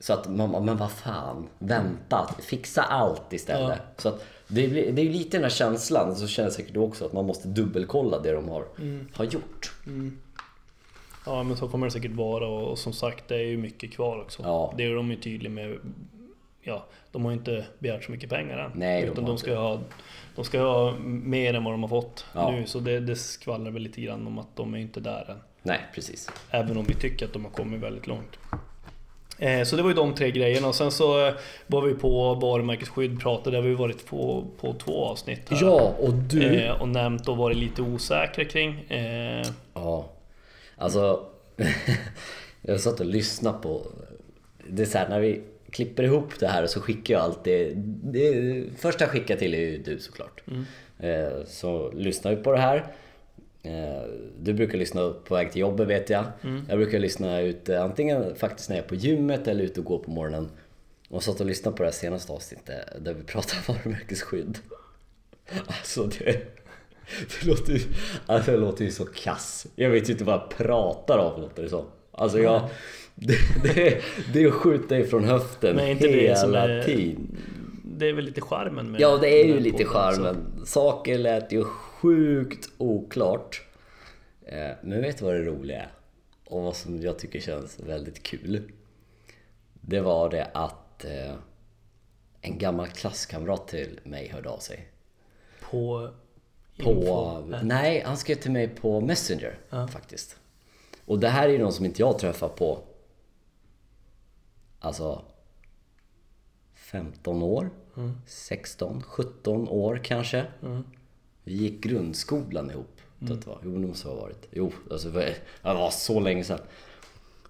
Så 0.00 0.12
att 0.12 0.28
man, 0.28 0.64
men 0.64 0.76
vad 0.76 0.92
fan, 0.92 1.48
vänta, 1.58 2.34
fixa 2.38 2.82
allt 2.82 3.32
istället. 3.32 3.80
Så 3.96 4.08
att 4.08 4.24
det, 4.48 4.68
blir, 4.68 4.92
det 4.92 5.02
är 5.02 5.10
lite 5.10 5.36
den 5.36 5.42
här 5.42 5.50
känslan, 5.50 6.16
så 6.16 6.26
känner 6.26 6.50
säkert 6.50 6.74
du 6.74 6.80
också 6.80 7.06
att 7.06 7.12
man 7.12 7.26
måste 7.26 7.48
dubbelkolla 7.48 8.20
det 8.20 8.32
de 8.32 8.48
har, 8.48 8.64
har 9.14 9.24
gjort. 9.24 9.72
Ja 11.26 11.42
men 11.42 11.56
så 11.56 11.68
kommer 11.68 11.86
det 11.86 11.90
säkert 11.90 12.12
vara 12.12 12.48
och, 12.48 12.70
och 12.70 12.78
som 12.78 12.92
sagt 12.92 13.28
det 13.28 13.34
är 13.34 13.44
ju 13.44 13.56
mycket 13.56 13.92
kvar 13.92 14.20
också. 14.20 14.42
Ja. 14.42 14.74
Det 14.76 14.84
är 14.84 14.94
de 14.94 15.10
ju 15.10 15.16
tydliga 15.16 15.52
med. 15.52 15.78
Ja, 16.66 16.86
de 17.12 17.24
har 17.24 17.32
ju 17.32 17.36
inte 17.38 17.64
begärt 17.78 18.04
så 18.04 18.10
mycket 18.12 18.30
pengar 18.30 18.58
än. 18.58 18.70
Nej, 18.74 19.02
de 19.02 19.08
utan 19.08 19.24
har 19.24 19.30
de 19.30 19.38
ska 19.38 19.50
ju 19.50 19.56
ha, 19.56 19.80
de 20.36 20.44
ska 20.44 20.60
ha 20.60 20.92
mer 21.02 21.54
än 21.54 21.64
vad 21.64 21.72
de 21.74 21.82
har 21.82 21.88
fått 21.88 22.26
Ja. 22.34 22.50
nu. 22.50 22.66
Så 22.66 22.78
det, 22.80 23.00
det 23.00 23.16
skvallrar 23.16 23.70
väl 23.70 23.82
lite 23.82 24.00
grann 24.00 24.26
om 24.26 24.38
att 24.38 24.56
de 24.56 24.74
är 24.74 24.78
inte 24.78 25.00
där 25.00 25.30
än. 25.30 25.38
Nej, 25.62 25.80
precis. 25.94 26.30
Även 26.50 26.76
om 26.76 26.84
vi 26.84 26.94
tycker 26.94 27.26
att 27.26 27.32
de 27.32 27.44
har 27.44 27.52
kommit 27.52 27.82
väldigt 27.82 28.06
långt. 28.06 28.36
Eh, 29.38 29.62
Så 29.62 29.76
det 29.76 29.82
var 29.82 29.90
ju 29.90 29.94
de 29.96 30.14
tre 30.14 30.30
grejerna 30.30 30.68
och 30.68 30.74
sen 30.74 30.90
så 30.90 31.26
eh, 31.26 31.34
var 31.66 31.82
vi 31.82 31.94
på 31.94 32.34
varumärkesskydd 32.34 33.20
pratade, 33.20 33.56
har 33.56 33.62
vi 33.62 33.74
varit 33.74 34.06
på, 34.06 34.44
på 34.60 34.72
två 34.72 35.04
avsnitt 35.04 35.50
här. 35.50 35.58
Ja, 35.62 35.94
och 36.00 36.12
du... 36.14 36.60
Eh, 36.60 36.80
och 36.82 36.88
nämnt 36.88 37.28
och 37.28 37.36
varit 37.36 37.56
lite 37.56 37.82
osäkra 37.82 38.44
kring. 38.44 38.84
Ja, 39.74 40.08
alltså... 40.76 41.26
jag 42.62 42.80
satt 42.80 43.00
och 43.00 43.06
lyssnade 43.06 43.58
på... 43.58 43.82
Det 44.68 44.82
är 44.82 44.86
så 44.86 44.98
här, 44.98 45.08
när 45.08 45.20
vi 45.20 45.42
klipper 45.76 46.02
ihop 46.02 46.38
det 46.40 46.46
här 46.46 46.66
så 46.66 46.80
skickar 46.80 47.14
jag 47.14 47.22
alltid... 47.22 47.76
Det, 48.02 48.64
första 48.76 49.04
jag 49.04 49.10
skickar 49.10 49.36
till 49.36 49.54
är 49.54 49.58
ju 49.58 49.78
du 49.78 49.98
såklart. 49.98 50.42
Eh, 50.98 51.44
Så 51.46 51.90
lyssnar 51.92 52.30
vi 52.36 52.42
på 52.42 52.52
det 52.52 52.58
här. 52.58 52.76
Eh, 53.62 54.02
Du 54.40 54.52
brukar 54.54 54.78
lyssna 54.78 55.10
på 55.10 55.34
väg 55.34 55.52
till 55.52 55.60
jobbet 55.60 55.88
vet 55.88 56.10
jag. 56.10 56.24
Jag 56.68 56.78
brukar 56.78 56.98
lyssna 56.98 57.40
ute 57.40 57.80
antingen 57.82 58.34
faktiskt 58.36 58.68
när 58.68 58.76
jag 58.76 58.84
är 58.84 58.88
på 58.88 58.94
gymmet 58.94 59.48
eller 59.48 59.64
ute 59.64 59.80
och 59.80 59.86
går 59.86 59.98
på 59.98 60.10
morgonen. 60.10 60.48
Och 61.08 61.22
satt 61.22 61.40
och 61.40 61.46
lyssnade 61.46 61.76
på 61.76 61.82
det 61.82 61.86
här 61.88 61.92
senaste 61.94 62.32
avsnittet 62.32 62.88
där 63.00 63.14
vi 63.14 63.22
pratar 63.22 63.72
varumärkesskydd. 63.74 64.58
Alltså 65.66 66.04
det... 66.04 66.42
Det 67.40 67.46
låter 67.46 67.72
ju, 67.72 67.80
alltså 68.26 68.50
det 68.50 68.56
låter 68.56 68.84
ju 68.84 68.90
så 68.90 69.04
kass. 69.04 69.66
Jag 69.76 69.90
vet 69.90 70.08
ju 70.08 70.12
inte 70.12 70.24
vad 70.24 70.34
jag 70.34 70.50
pratar 70.50 71.18
om 71.18 71.40
låter 71.40 71.62
det 71.62 71.68
som. 71.68 71.84
Alltså 72.12 72.38
jag... 72.38 72.68
Det, 73.18 73.36
det, 73.62 74.00
det 74.32 74.42
är 74.42 74.46
att 74.48 74.54
skjuta 74.54 74.98
ifrån 74.98 75.24
höften 75.24 75.76
Men 75.76 75.88
inte 75.88 76.06
det 76.06 76.12
hela 76.20 76.36
som 76.36 76.54
är- 76.54 76.82
tiden. 76.82 77.36
det 77.84 78.08
är 78.08 78.12
väl 78.12 78.24
lite 78.24 78.40
charmen 78.40 78.90
med 78.90 79.00
Ja, 79.00 79.16
det 79.16 79.28
är 79.28 79.44
ju 79.46 79.60
lite 79.60 79.84
charmen. 79.84 80.62
Saker 80.66 81.18
lät 81.18 81.52
ju 81.52 81.64
sjukt 81.64 82.68
oklart. 82.78 83.62
Eh, 84.46 84.70
Men 84.82 85.00
vet 85.02 85.18
du 85.18 85.24
vad 85.24 85.34
det 85.34 85.42
roliga 85.44 85.78
är? 85.82 85.88
Och 86.44 86.62
vad 86.62 86.76
som 86.76 87.00
jag 87.00 87.18
tycker 87.18 87.40
känns 87.40 87.80
väldigt 87.80 88.22
kul. 88.22 88.62
Det 89.80 90.00
var 90.00 90.30
det 90.30 90.50
att 90.54 91.04
eh, 91.04 91.34
en 92.40 92.58
gammal 92.58 92.86
klasskamrat 92.88 93.68
till 93.68 94.00
mig 94.02 94.28
hörde 94.34 94.48
av 94.48 94.58
sig. 94.58 94.88
På... 95.70 96.10
På... 96.84 97.44
Nej, 97.62 98.02
han 98.06 98.16
skrev 98.16 98.34
till 98.34 98.50
mig 98.50 98.68
på 98.68 99.00
Messenger 99.00 99.58
faktiskt. 99.92 100.36
Och 101.04 101.18
det 101.18 101.28
här 101.28 101.48
är 101.48 101.52
ju 101.52 101.58
någon 101.58 101.72
som 101.72 101.84
inte 101.84 102.02
jag 102.02 102.18
träffar 102.18 102.48
på... 102.48 102.78
Alltså... 104.86 105.22
15 106.74 107.42
år? 107.42 107.70
16, 108.26 109.02
17 109.02 109.68
år 109.68 110.00
kanske? 110.04 110.46
Vi 111.44 111.52
gick 111.52 111.80
grundskolan 111.84 112.70
ihop. 112.70 113.00
Mm. 113.20 113.36
Det 113.36 113.46
var. 113.46 113.58
Jo, 113.64 113.78
det 113.78 113.86
måste 113.86 114.08
ha 114.08 114.14
varit. 114.14 114.48
Jo, 114.50 114.72
alltså, 114.90 115.10
det 115.10 115.34
var 115.62 115.90
så 115.90 116.20
länge 116.20 116.44
sedan. 116.44 116.58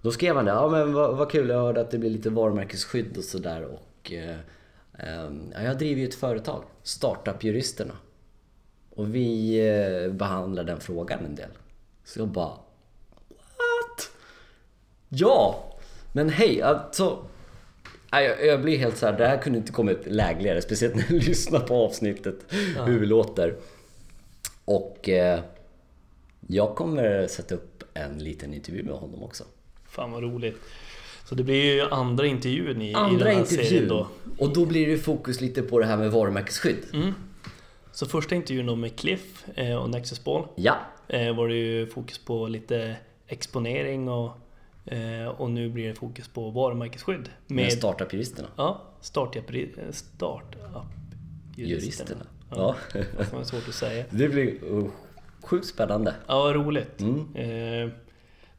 Då 0.01 0.11
skrev 0.11 0.35
han 0.35 0.45
det. 0.45 0.51
Ja 0.51 0.69
men 0.69 0.93
vad, 0.93 1.17
vad 1.17 1.31
kul, 1.31 1.49
jag 1.49 1.61
hörde 1.61 1.81
att 1.81 1.91
det 1.91 1.97
blir 1.97 2.09
lite 2.09 2.29
varumärkesskydd 2.29 3.17
och 3.17 3.23
sådär. 3.23 3.63
Och 3.63 4.11
eh, 4.11 4.37
ja, 5.53 5.61
jag 5.61 5.77
driver 5.77 6.01
ju 6.01 6.07
ett 6.07 6.15
företag, 6.15 6.63
Startup-juristerna. 6.83 7.93
Och 8.89 9.15
vi 9.15 9.59
eh, 9.69 10.11
behandlar 10.11 10.63
den 10.63 10.79
frågan 10.79 11.25
en 11.25 11.35
del. 11.35 11.49
Så 12.03 12.19
jag 12.19 12.27
bara... 12.27 12.51
What? 13.29 14.09
Ja! 15.09 15.63
Men 16.17 16.29
hej, 16.29 16.61
alltså... 16.61 17.25
Jag, 18.11 18.45
jag 18.45 18.61
blir 18.61 18.77
helt 18.77 18.97
så 18.97 19.05
här, 19.05 19.17
det 19.17 19.27
här 19.27 19.37
kunde 19.37 19.59
inte 19.59 19.71
kommit 19.71 19.99
lägligare. 20.05 20.61
Speciellt 20.61 20.95
när 20.95 21.05
jag 21.09 21.23
lyssnar 21.27 21.59
på 21.59 21.75
avsnittet, 21.75 22.35
hur 22.85 22.99
vi 22.99 23.05
låter. 23.05 23.55
Och 24.65 25.09
eh, 25.09 25.39
jag 26.47 26.75
kommer 26.75 27.27
sätta 27.27 27.55
upp 27.55 27.83
en 27.93 28.17
liten 28.17 28.53
intervju 28.53 28.83
med 28.83 28.93
honom 28.93 29.23
också. 29.23 29.43
Fan 29.89 30.11
vad 30.11 30.23
roligt. 30.23 30.61
Så 31.25 31.35
det 31.35 31.43
blir 31.43 31.73
ju 31.73 31.81
andra 31.81 32.25
intervjun 32.25 32.81
i, 32.81 32.91
i 32.91 32.93
Andra 32.93 33.25
den 33.25 33.35
här 33.35 33.45
serien 33.45 33.65
intervjun. 33.65 33.87
då. 33.87 34.07
Och 34.37 34.53
då 34.53 34.65
blir 34.65 34.87
det 34.87 34.97
fokus 34.97 35.41
lite 35.41 35.61
på 35.61 35.79
det 35.79 35.85
här 35.85 35.97
med 35.97 36.11
varumärkesskydd. 36.11 36.85
Mm. 36.93 37.13
Så 37.91 38.05
första 38.05 38.35
intervjun 38.35 38.65
då 38.65 38.75
med 38.75 38.95
Cliff 38.95 39.45
eh, 39.55 39.75
och 39.75 39.89
Nexus 39.89 40.23
Ball 40.23 40.47
Ja, 40.55 40.77
eh, 41.07 41.35
var 41.35 41.47
det 41.47 41.55
ju 41.55 41.87
fokus 41.87 42.17
på 42.17 42.47
lite 42.47 42.95
exponering 43.27 44.09
och, 44.09 44.31
eh, 44.87 45.27
och 45.27 45.51
nu 45.51 45.69
blir 45.69 45.87
det 45.87 45.95
fokus 45.95 46.27
på 46.27 46.49
varumärkesskydd. 46.49 47.29
med 47.47 47.73
startup-juristerna. 47.73 48.47
ja, 48.55 48.81
startup, 49.01 49.45
startup 49.91 50.85
Juristerna. 51.55 52.25
Ja. 52.49 52.75
Ja. 52.93 52.99
Det 53.39 53.45
svårt 53.45 53.67
att 53.67 53.73
säga. 53.75 54.05
Det 54.09 54.29
blir 54.29 54.63
uh, 54.63 54.89
sjukt 55.43 55.67
spännande. 55.67 56.15
Ja, 56.27 56.51
roligt. 56.55 57.01
Mm. 57.01 57.35
Eh, 57.35 57.89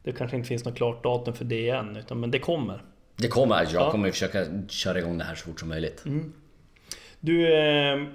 det 0.03 0.11
kanske 0.11 0.37
inte 0.37 0.47
finns 0.47 0.65
något 0.65 0.75
klart 0.75 1.03
datum 1.03 1.33
för 1.33 1.45
det 1.45 1.69
än, 1.69 1.97
utan, 1.97 2.19
men 2.19 2.31
det 2.31 2.39
kommer. 2.39 2.83
Det 3.15 3.27
kommer, 3.27 3.55
jag 3.55 3.73
Ja. 3.73 3.91
kommer 3.91 4.11
försöka 4.11 4.45
köra 4.67 4.99
igång 4.99 5.17
det 5.17 5.23
här 5.23 5.35
så 5.35 5.45
fort 5.45 5.59
som 5.59 5.69
möjligt. 5.69 6.03
Du, 7.19 7.53
eh, 7.57 8.05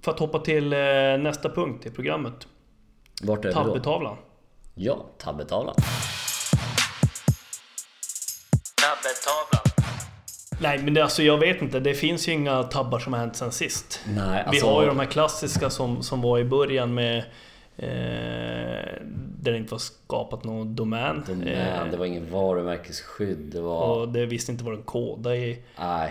för 0.00 0.10
att 0.12 0.18
hoppa 0.18 0.38
till 0.38 0.72
eh, 0.72 0.78
nästa 1.18 1.48
punkt 1.50 1.86
i 1.86 1.90
programmet. 1.90 2.48
Vart 3.22 3.44
är? 3.44 3.52
Tabbetavlan. 3.52 4.16
Ja. 4.74 5.06
Tabbetavlan. 5.18 5.74
Nej 10.64 10.78
men 10.78 10.94
det, 10.94 11.02
alltså 11.02 11.22
jag 11.22 11.38
vet 11.38 11.62
inte, 11.62 11.80
det 11.80 11.94
finns 11.94 12.28
ju 12.28 12.32
inga 12.32 12.62
tabbar 12.62 12.98
som 12.98 13.12
har 13.12 13.20
hänt 13.20 13.36
sen 13.36 13.52
sist. 13.52 14.00
Nej, 14.06 14.42
Vi 14.44 14.48
alltså... 14.48 14.66
har 14.66 14.82
ju 14.82 14.88
de 14.88 14.98
här 14.98 15.06
klassiska 15.06 15.70
som, 15.70 16.02
som 16.02 16.22
var 16.22 16.38
i 16.38 16.44
början 16.44 16.94
med... 16.94 17.18
Eh, 17.76 17.84
där 19.40 19.52
det 19.52 19.56
inte 19.56 19.72
var 19.72 19.78
skapat 19.78 20.44
någon 20.44 20.76
domän. 20.76 21.24
Domän, 21.26 21.48
Eh, 21.48 21.90
det 21.90 21.96
var 21.96 22.06
ingen 22.06 22.30
varumärkesskydd, 22.30 23.38
det 23.38 23.60
var... 23.60 23.80
och 23.80 24.08
det 24.08 24.26
visste 24.26 24.52
inte 24.52 24.64
vad 24.64 24.74
den 24.74 24.82
kodade 24.82 25.36
i. 25.36 25.62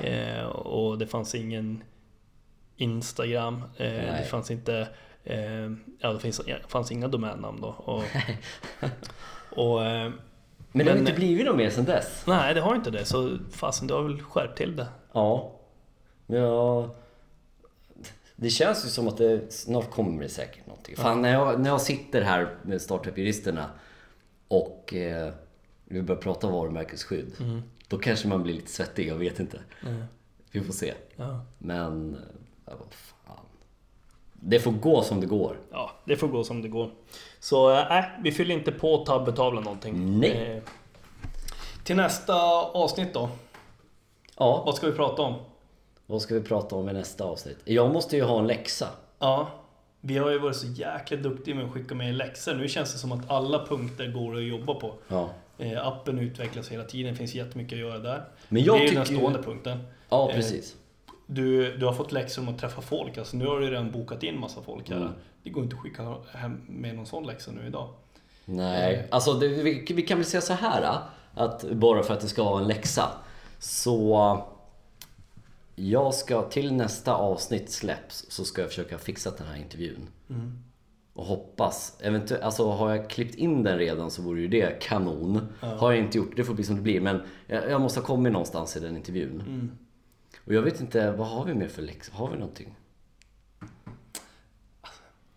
Eh, 0.03 0.45
och 0.45 0.97
det 0.97 1.07
fanns 1.07 1.35
ingen 1.35 1.83
Instagram. 2.77 3.63
Eh, 3.77 3.87
det 3.87 4.27
fanns 4.29 4.51
inte... 4.51 4.87
Eh, 5.23 5.71
ja, 5.99 6.13
det 6.13 6.19
finns, 6.19 6.41
ja, 6.45 6.55
fanns 6.67 6.91
inga 6.91 7.07
domännamn 7.07 7.61
då. 7.61 7.67
Och, 7.67 8.03
och, 9.49 9.85
eh, 9.85 10.11
Men 10.73 10.85
det 10.85 10.91
har 10.91 10.97
men- 10.97 11.07
inte 11.07 11.19
blivit 11.19 11.45
något 11.45 11.55
mer 11.55 11.69
sen 11.69 11.85
dess. 11.85 12.23
nej, 12.27 12.53
det 12.53 12.61
har 12.61 12.75
inte 12.75 12.91
det. 12.91 13.05
Så 13.05 13.37
fasen, 13.51 13.87
du 13.87 13.93
har 13.93 14.03
väl 14.03 14.21
skärpt 14.21 14.57
till 14.57 14.75
det. 14.75 14.87
Ja. 15.13 15.51
Ja... 16.27 16.89
Det 18.35 18.49
känns 18.49 18.85
ju 18.85 18.89
som 18.89 19.07
att 19.07 19.17
det 19.17 19.53
snart 19.53 19.91
kommer 19.91 20.23
det 20.23 20.29
säkert 20.29 20.67
någonting. 20.67 20.95
Fan, 20.95 21.21
när 21.21 21.33
jag, 21.33 21.59
när 21.61 21.69
jag 21.69 21.81
sitter 21.81 22.21
här 22.21 22.55
med 22.61 22.81
startup-juristerna 22.81 23.65
och 24.47 24.93
eh, 24.93 25.33
vi 25.85 26.01
börjar 26.01 26.21
prata 26.21 26.47
varumärkesskydd. 26.49 27.31
Då 27.87 27.97
kanske 27.97 28.27
man 28.27 28.43
blir 28.43 28.53
lite 28.53 28.71
svettig, 28.71 29.07
jag 29.07 29.15
vet 29.15 29.39
inte. 29.39 29.59
Vi 30.51 30.61
får 30.61 30.73
se. 30.73 30.93
Ja. 31.15 31.45
Men... 31.57 32.13
eh, 32.13 32.19
Ja, 32.65 32.73
vad 32.79 32.93
fan. 32.93 33.42
Det 34.45 34.59
får 34.59 34.71
gå 34.71 35.01
som 35.01 35.19
det 35.21 35.27
går. 35.27 35.57
Ja, 35.71 35.91
det 36.05 36.15
får 36.15 36.27
gå 36.27 36.43
som 36.43 36.61
det 36.61 36.67
går. 36.67 36.89
Så 37.39 37.71
eh, 37.71 37.85
nej, 37.89 38.09
vi 38.23 38.31
fyller 38.31 38.55
inte 38.55 38.71
på 38.71 38.97
tabbetavlan 38.97 39.63
någonting. 39.63 40.19
Nej. 40.19 40.31
Eh, 40.57 40.63
till 41.83 41.95
nästa 41.95 42.35
avsnitt 42.61 43.13
då. 43.13 43.29
Ja, 44.37 44.63
Vad 44.65 44.75
ska 44.75 44.87
vi 44.87 44.93
prata 44.93 45.21
om? 45.21 45.33
vad 46.05 46.21
ska 46.21 46.33
vi 46.33 46.41
prata 46.41 46.75
om 46.75 46.89
i 46.89 46.93
nästa 46.93 47.23
avsnitt? 47.23 47.57
Jag 47.65 47.93
måste 47.93 48.15
ju 48.15 48.23
ha 48.23 48.39
en 48.39 48.47
läxa. 48.47 48.87
Ja, 49.19 49.47
vi 50.01 50.17
har 50.17 50.29
ju 50.31 50.39
varit 50.39 50.55
så 50.55 50.67
jäkla 50.67 51.17
duktiga 51.17 51.55
med 51.55 51.65
att 51.65 51.71
skicka 51.71 51.95
med 51.95 52.15
läxor. 52.15 52.53
Nu 52.53 52.67
känns 52.67 52.93
det 52.93 52.99
som 52.99 53.11
att 53.11 53.31
alla 53.31 53.65
punkter 53.65 54.07
går 54.11 54.35
att 54.37 54.43
jobba 54.43 54.73
på. 54.73 54.93
Ja. 55.07 55.29
Eh, 55.57 55.87
appen 55.87 56.19
utvecklas 56.19 56.69
hela 56.71 56.83
tiden, 56.83 57.11
det 57.11 57.17
finns 57.17 57.35
jättemycket 57.35 57.73
att 57.73 57.79
göra 57.79 57.97
där. 57.99 58.23
Men 58.49 58.63
jag 58.63 58.77
det 58.79 58.83
är 58.83 58.87
ju 58.89 58.95
den 58.95 59.05
stående 59.05 59.43
punkten. 59.43 59.83
Ja, 60.09 60.29
Eh, 60.29 60.35
precis. 60.35 60.75
Du, 61.33 61.77
du 61.77 61.85
har 61.85 61.93
fått 61.93 62.11
läxor 62.11 62.41
om 62.41 62.49
att 62.49 62.59
träffa 62.59 62.81
folk, 62.81 63.17
alltså 63.17 63.37
nu 63.37 63.45
har 63.45 63.59
du 63.59 63.69
redan 63.69 63.91
bokat 63.91 64.23
in 64.23 64.39
massa 64.39 64.61
folk 64.61 64.89
här. 64.89 64.97
Mm. 64.97 65.11
Det 65.43 65.49
går 65.49 65.63
inte 65.63 65.75
att 65.75 65.81
skicka 65.81 66.15
hem 66.33 66.61
med 66.67 66.95
någon 66.95 67.05
sån 67.05 67.27
läxa 67.27 67.51
nu 67.51 67.67
idag. 67.67 67.89
Nej, 68.45 69.07
alltså 69.11 69.33
det, 69.33 69.47
vi, 69.47 69.85
vi 69.93 70.01
kan 70.01 70.17
väl 70.17 70.25
säga 70.25 70.41
så 70.41 70.53
här. 70.53 70.99
att 71.33 71.71
bara 71.71 72.03
för 72.03 72.13
att 72.13 72.21
det 72.21 72.27
ska 72.27 72.43
vara 72.43 72.61
en 72.61 72.67
läxa. 72.67 73.09
Så 73.59 74.43
jag 75.75 76.13
ska 76.13 76.41
till 76.41 76.73
nästa 76.73 77.13
avsnitt 77.13 77.71
släpps 77.71 78.25
så 78.29 78.45
ska 78.45 78.61
jag 78.61 78.69
försöka 78.69 78.97
fixa 78.97 79.31
den 79.37 79.47
här 79.47 79.57
intervjun. 79.57 80.09
Och 81.13 81.25
hoppas, 81.25 81.97
eventuellt, 82.01 82.43
alltså 82.43 82.71
har 82.71 82.95
jag 82.95 83.09
klippt 83.09 83.35
in 83.35 83.63
den 83.63 83.77
redan 83.77 84.11
så 84.11 84.21
vore 84.21 84.41
ju 84.41 84.47
det 84.47 84.81
kanon. 84.81 85.47
Har 85.59 85.91
jag 85.91 85.99
inte 85.99 86.17
gjort 86.17 86.29
det, 86.29 86.41
det 86.41 86.43
får 86.43 86.53
bli 86.53 86.63
som 86.63 86.75
det 86.75 86.81
blir. 86.81 87.01
Men 87.01 87.21
jag, 87.47 87.69
jag 87.69 87.81
måste 87.81 87.99
ha 87.99 88.07
kommit 88.07 88.33
någonstans 88.33 88.77
i 88.77 88.79
den 88.79 88.97
intervjun. 88.97 89.71
Och 90.45 90.53
jag 90.53 90.61
vet 90.61 90.81
inte, 90.81 91.11
vad 91.11 91.27
har 91.27 91.45
vi 91.45 91.53
mer 91.53 91.67
för 91.67 91.81
läxa? 91.81 92.11
Har 92.15 92.29
vi 92.29 92.35
någonting? 92.37 92.75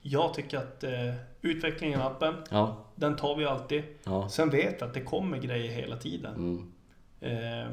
Jag 0.00 0.34
tycker 0.34 0.58
att 0.58 0.84
eh, 0.84 1.14
utvecklingen 1.42 2.00
i 2.00 2.02
appen, 2.02 2.34
Ja, 2.50 2.84
den 2.94 3.16
tar 3.16 3.36
vi 3.36 3.44
alltid. 3.44 3.82
ja. 4.04 4.28
Sen 4.28 4.50
vet 4.50 4.82
vi 4.82 4.84
att 4.84 4.94
det 4.94 5.00
kommer 5.00 5.38
grejer 5.38 5.72
hela 5.72 5.96
tiden. 5.96 6.34
Mm. 6.34 6.72
Eh, 7.20 7.70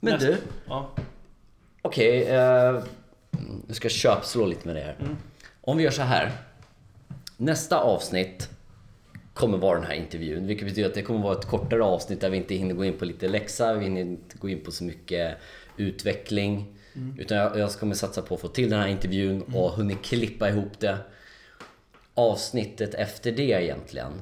Men 0.00 0.14
nästa- 0.14 0.26
du, 0.26 0.36
Ja. 0.66 0.90
okej. 1.82 2.22
eh, 2.28 2.82
nu 3.68 3.74
ska 3.74 3.84
jag 3.84 3.92
köpslå 3.92 4.46
lite 4.46 4.66
med 4.66 4.76
det 4.76 4.80
här. 4.82 4.96
Om 5.60 5.76
vi 5.76 5.82
gör 5.84 5.90
så 5.90 6.02
här. 6.02 6.32
Nästa 7.36 7.80
avsnitt 7.80 8.50
kommer 9.34 9.58
vara 9.58 9.78
den 9.78 9.86
här 9.86 9.94
intervjun. 9.94 10.46
Vilket 10.46 10.68
betyder 10.68 10.88
att 10.88 10.94
det 10.94 11.02
kommer 11.02 11.20
vara 11.22 11.38
ett 11.38 11.46
kortare 11.46 11.84
avsnitt 11.84 12.20
där 12.20 12.30
vi 12.30 12.36
inte 12.36 12.54
hinner 12.54 12.74
gå 12.74 12.84
in 12.84 12.98
på 12.98 13.04
lite 13.04 13.28
läxa, 13.28 13.74
vi 13.74 13.84
hinner 13.84 14.00
inte 14.00 14.38
gå 14.38 14.48
in 14.48 14.64
på 14.64 14.70
så 14.70 14.84
mycket 14.84 15.38
utveckling. 15.80 16.74
Utan 17.18 17.36
jag, 17.38 17.58
jag 17.58 17.72
kommer 17.72 17.94
satsa 17.94 18.22
på 18.22 18.34
att 18.34 18.40
få 18.40 18.48
till 18.48 18.70
den 18.70 18.80
här 18.80 18.88
intervjun 18.88 19.42
och 19.42 19.70
hunnit 19.72 20.02
klippa 20.02 20.48
ihop 20.48 20.78
det. 20.80 20.98
Avsnittet 22.14 22.94
efter 22.94 23.32
det 23.32 23.42
egentligen. 23.64 24.12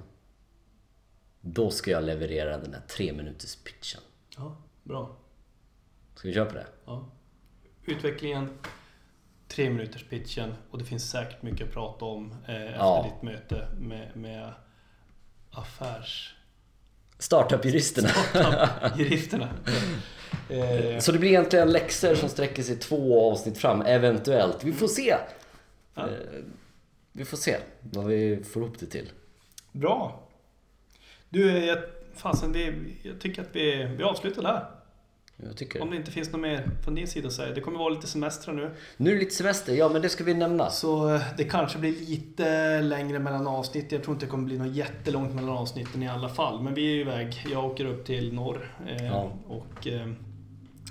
Då 1.41 1.71
ska 1.71 1.91
jag 1.91 2.05
leverera 2.05 2.59
den 2.59 2.73
här 2.75 2.83
tre 2.89 3.13
minuters 3.13 3.57
pitchen. 3.57 4.01
ja, 4.37 4.57
bra. 4.83 5.17
Ska 6.15 6.29
vi 6.29 6.35
köra 6.35 6.45
på 6.47 6.55
det? 6.55 6.67
Ja. 6.87 7.09
Utvecklingen, 7.85 8.59
tre 9.49 9.71
minuters 9.71 10.05
pitchen 10.09 10.55
och 10.71 10.79
det 10.79 10.85
finns 10.85 11.11
säkert 11.11 11.43
mycket 11.43 11.67
att 11.67 11.73
prata 11.75 12.05
om 12.05 12.33
eh, 12.33 12.63
efter 12.63 12.75
Ja. 12.79 13.11
ditt 13.13 13.23
möte 13.23 13.69
med, 13.79 14.17
med 14.17 14.53
affärs... 15.51 16.36
Startup-juristerna. 17.19 18.09
juristerna. 18.99 19.49
Eh, 20.51 20.99
Så 20.99 21.13
det 21.13 21.19
blir 21.19 21.31
egentligen 21.31 21.73
läxor 21.73 22.15
som 22.15 22.29
sträcker 22.29 22.63
sig 22.63 22.77
två 22.77 23.31
avsnitt 23.33 23.59
fram, 23.59 23.83
eventuellt. 23.83 24.65
Vi 24.65 24.73
får 24.73 24.89
se. 24.89 25.17
Ja. 25.95 26.03
Eh, 26.03 26.09
Vi 27.13 27.25
får 27.25 27.37
se 27.37 27.57
vad 27.81 28.05
vi 28.05 28.45
får 28.45 28.63
ihop 28.63 28.77
det 28.81 28.87
till. 28.87 29.11
bra. 29.73 30.29
Du, 31.29 31.65
jag, 31.67 31.79
fasen, 32.15 32.53
vi, 32.53 32.73
jag 33.03 33.21
tycker 33.21 33.43
att 33.43 33.49
vi, 33.53 33.85
vi 33.97 34.03
avslutar 34.03 34.43
där. 34.43 34.65
Jag 35.37 35.57
tycker 35.57 35.83
Om 35.83 35.91
det 35.91 35.97
inte 35.97 36.11
finns 36.11 36.33
något 36.33 36.41
mer 36.41 36.71
från 36.85 36.95
din 36.95 37.07
sida 37.07 37.31
säga. 37.31 37.55
Det 37.55 37.61
kommer 37.61 37.79
vara 37.79 37.89
lite 37.89 38.07
semester 38.07 38.53
nu. 38.53 38.71
Nu 38.97 39.11
är 39.11 39.15
det 39.15 39.21
lite 39.21 39.35
semester, 39.35 39.75
ja 39.75 39.89
men 39.89 40.03
det 40.03 40.09
ska 40.09 40.25
vi 40.25 40.35
nämna. 40.35 40.71
Så 40.71 41.15
eh, 41.15 41.23
det 41.37 41.45
kanske 41.45 41.79
blir 41.79 41.93
lite 41.93 42.81
längre 42.83 43.19
mellan 43.19 43.47
avsnitt. 43.47 43.93
Jag 43.93 44.03
tror 44.03 44.15
inte 44.15 44.27
det 44.27 44.31
kommer 44.31 44.45
bli 44.45 44.59
något 44.59 44.75
jättelångt 44.77 45.35
mellan 45.35 45.51
avsnitten 45.51 46.03
i 46.03 46.09
alla 46.09 46.29
fall. 46.29 46.63
Men 46.63 46.75
vi 46.75 46.97
är 46.97 47.01
iväg. 47.01 47.47
Jag 47.51 47.65
åker 47.65 47.85
upp 47.85 48.05
till 48.07 48.33
norr 48.35 48.75
eh, 48.89 49.07
Ja. 49.07 49.33
och 49.49 49.87
eh, 49.87 50.09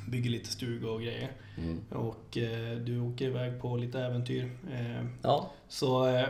bygger 0.07 0.29
lite 0.29 0.49
stuga 0.49 0.89
och 0.89 1.01
grejer. 1.01 1.31
Mm. 1.57 1.81
Och 1.89 2.37
eh, 2.37 2.77
du 2.77 2.99
åker 2.99 3.25
iväg 3.25 3.61
på 3.61 3.77
lite 3.77 3.99
äventyr. 3.99 4.43
Eh, 4.73 5.05
Ja, 5.21 5.51
så 5.67 6.05
eh, 6.07 6.21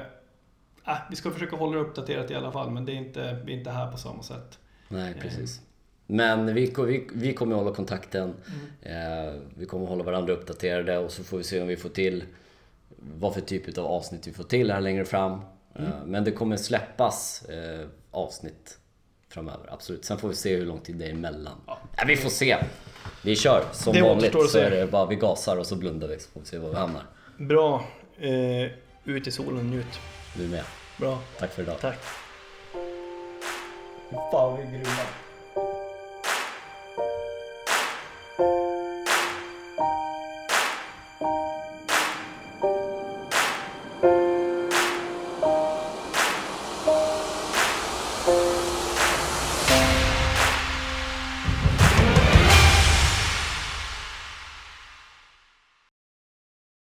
äh, 0.88 0.98
vi 1.10 1.16
ska 1.16 1.32
försöka 1.32 1.56
hålla 1.56 1.76
det 1.76 1.82
uppdaterat 1.82 2.32
i 2.32 2.36
alla 2.36 2.52
fall. 2.52 2.72
Men 2.72 2.86
det 2.86 2.92
är 2.92 2.96
inte, 2.96 3.42
vi 3.46 3.54
är 3.54 3.58
inte 3.58 3.72
här 3.72 3.92
på 3.92 3.98
samma 3.98 4.24
sätt. 4.24 4.60
nej 4.88 5.14
precis. 5.22 5.62
Men 6.08 6.54
vi, 6.54 6.74
vi, 6.78 7.08
vi 7.14 7.34
kommer 7.34 7.56
hålla 7.56 7.72
kontakten. 7.76 8.34
Mm. 8.84 9.28
Eh, 9.28 9.34
vi 9.58 9.66
kommer 9.66 9.86
hålla 9.86 10.04
varandra 10.04 10.34
uppdaterade 10.34 10.98
och 10.98 11.12
så 11.12 11.24
får 11.24 11.38
vi 11.38 11.44
se 11.44 11.62
om 11.62 11.68
vi 11.68 11.78
får 11.78 11.90
till 11.90 12.24
vad 12.98 13.34
för 13.34 13.42
typ 13.42 13.78
av 13.78 13.86
avsnitt 13.86 14.28
vi 14.28 14.34
får 14.34 14.44
till 14.44 14.72
här 14.72 14.82
längre 14.82 15.06
fram. 15.06 15.32
Eh, 15.34 15.40
Mm. 15.80 15.92
men 16.06 16.24
det 16.24 16.32
kommer 16.32 16.58
släppas 16.58 17.46
eh, 17.50 17.88
avsnitt 18.12 18.78
framöver, 19.30 19.74
absolut. 19.74 20.06
Sen 20.06 20.18
får 20.18 20.30
vi 20.30 20.36
se 20.36 20.56
hur 20.56 20.66
lång 20.66 20.80
tid 20.80 20.96
det 20.96 21.06
är 21.06 21.10
emellan. 21.10 21.58
Ja. 21.68 21.80
Vi 22.08 22.16
får 22.18 22.30
se. 22.30 22.58
Vi 23.24 23.36
kör 23.36 23.64
som 23.74 23.94
Det 23.94 24.02
vanligt 24.02 24.50
så 24.50 24.58
är 24.58 24.72
det 24.72 24.88
bara 24.92 25.06
vi 25.06 25.16
gasar 25.16 25.58
och 25.58 25.66
så 25.66 25.76
blundar 25.76 26.08
vi 26.08 26.20
så 26.20 26.30
får 26.30 26.40
vi 26.40 26.46
se 26.46 26.58
var 26.58 26.70
vi 26.70 26.76
hamnar. 26.76 27.04
Bra. 27.38 27.86
Ut 29.06 29.28
i 29.28 29.32
solen 29.32 29.70
njut. 29.70 30.00
Du 30.38 30.48
med. 30.48 30.64
Bra. 31.00 31.20
Tack 31.40 31.52
för 31.54 31.62
idag. 31.64 31.80
Tack. 31.82 31.98
Fan, 34.32 34.58
vi 34.58 34.64
är 34.64 34.72
grymma. 34.72 34.86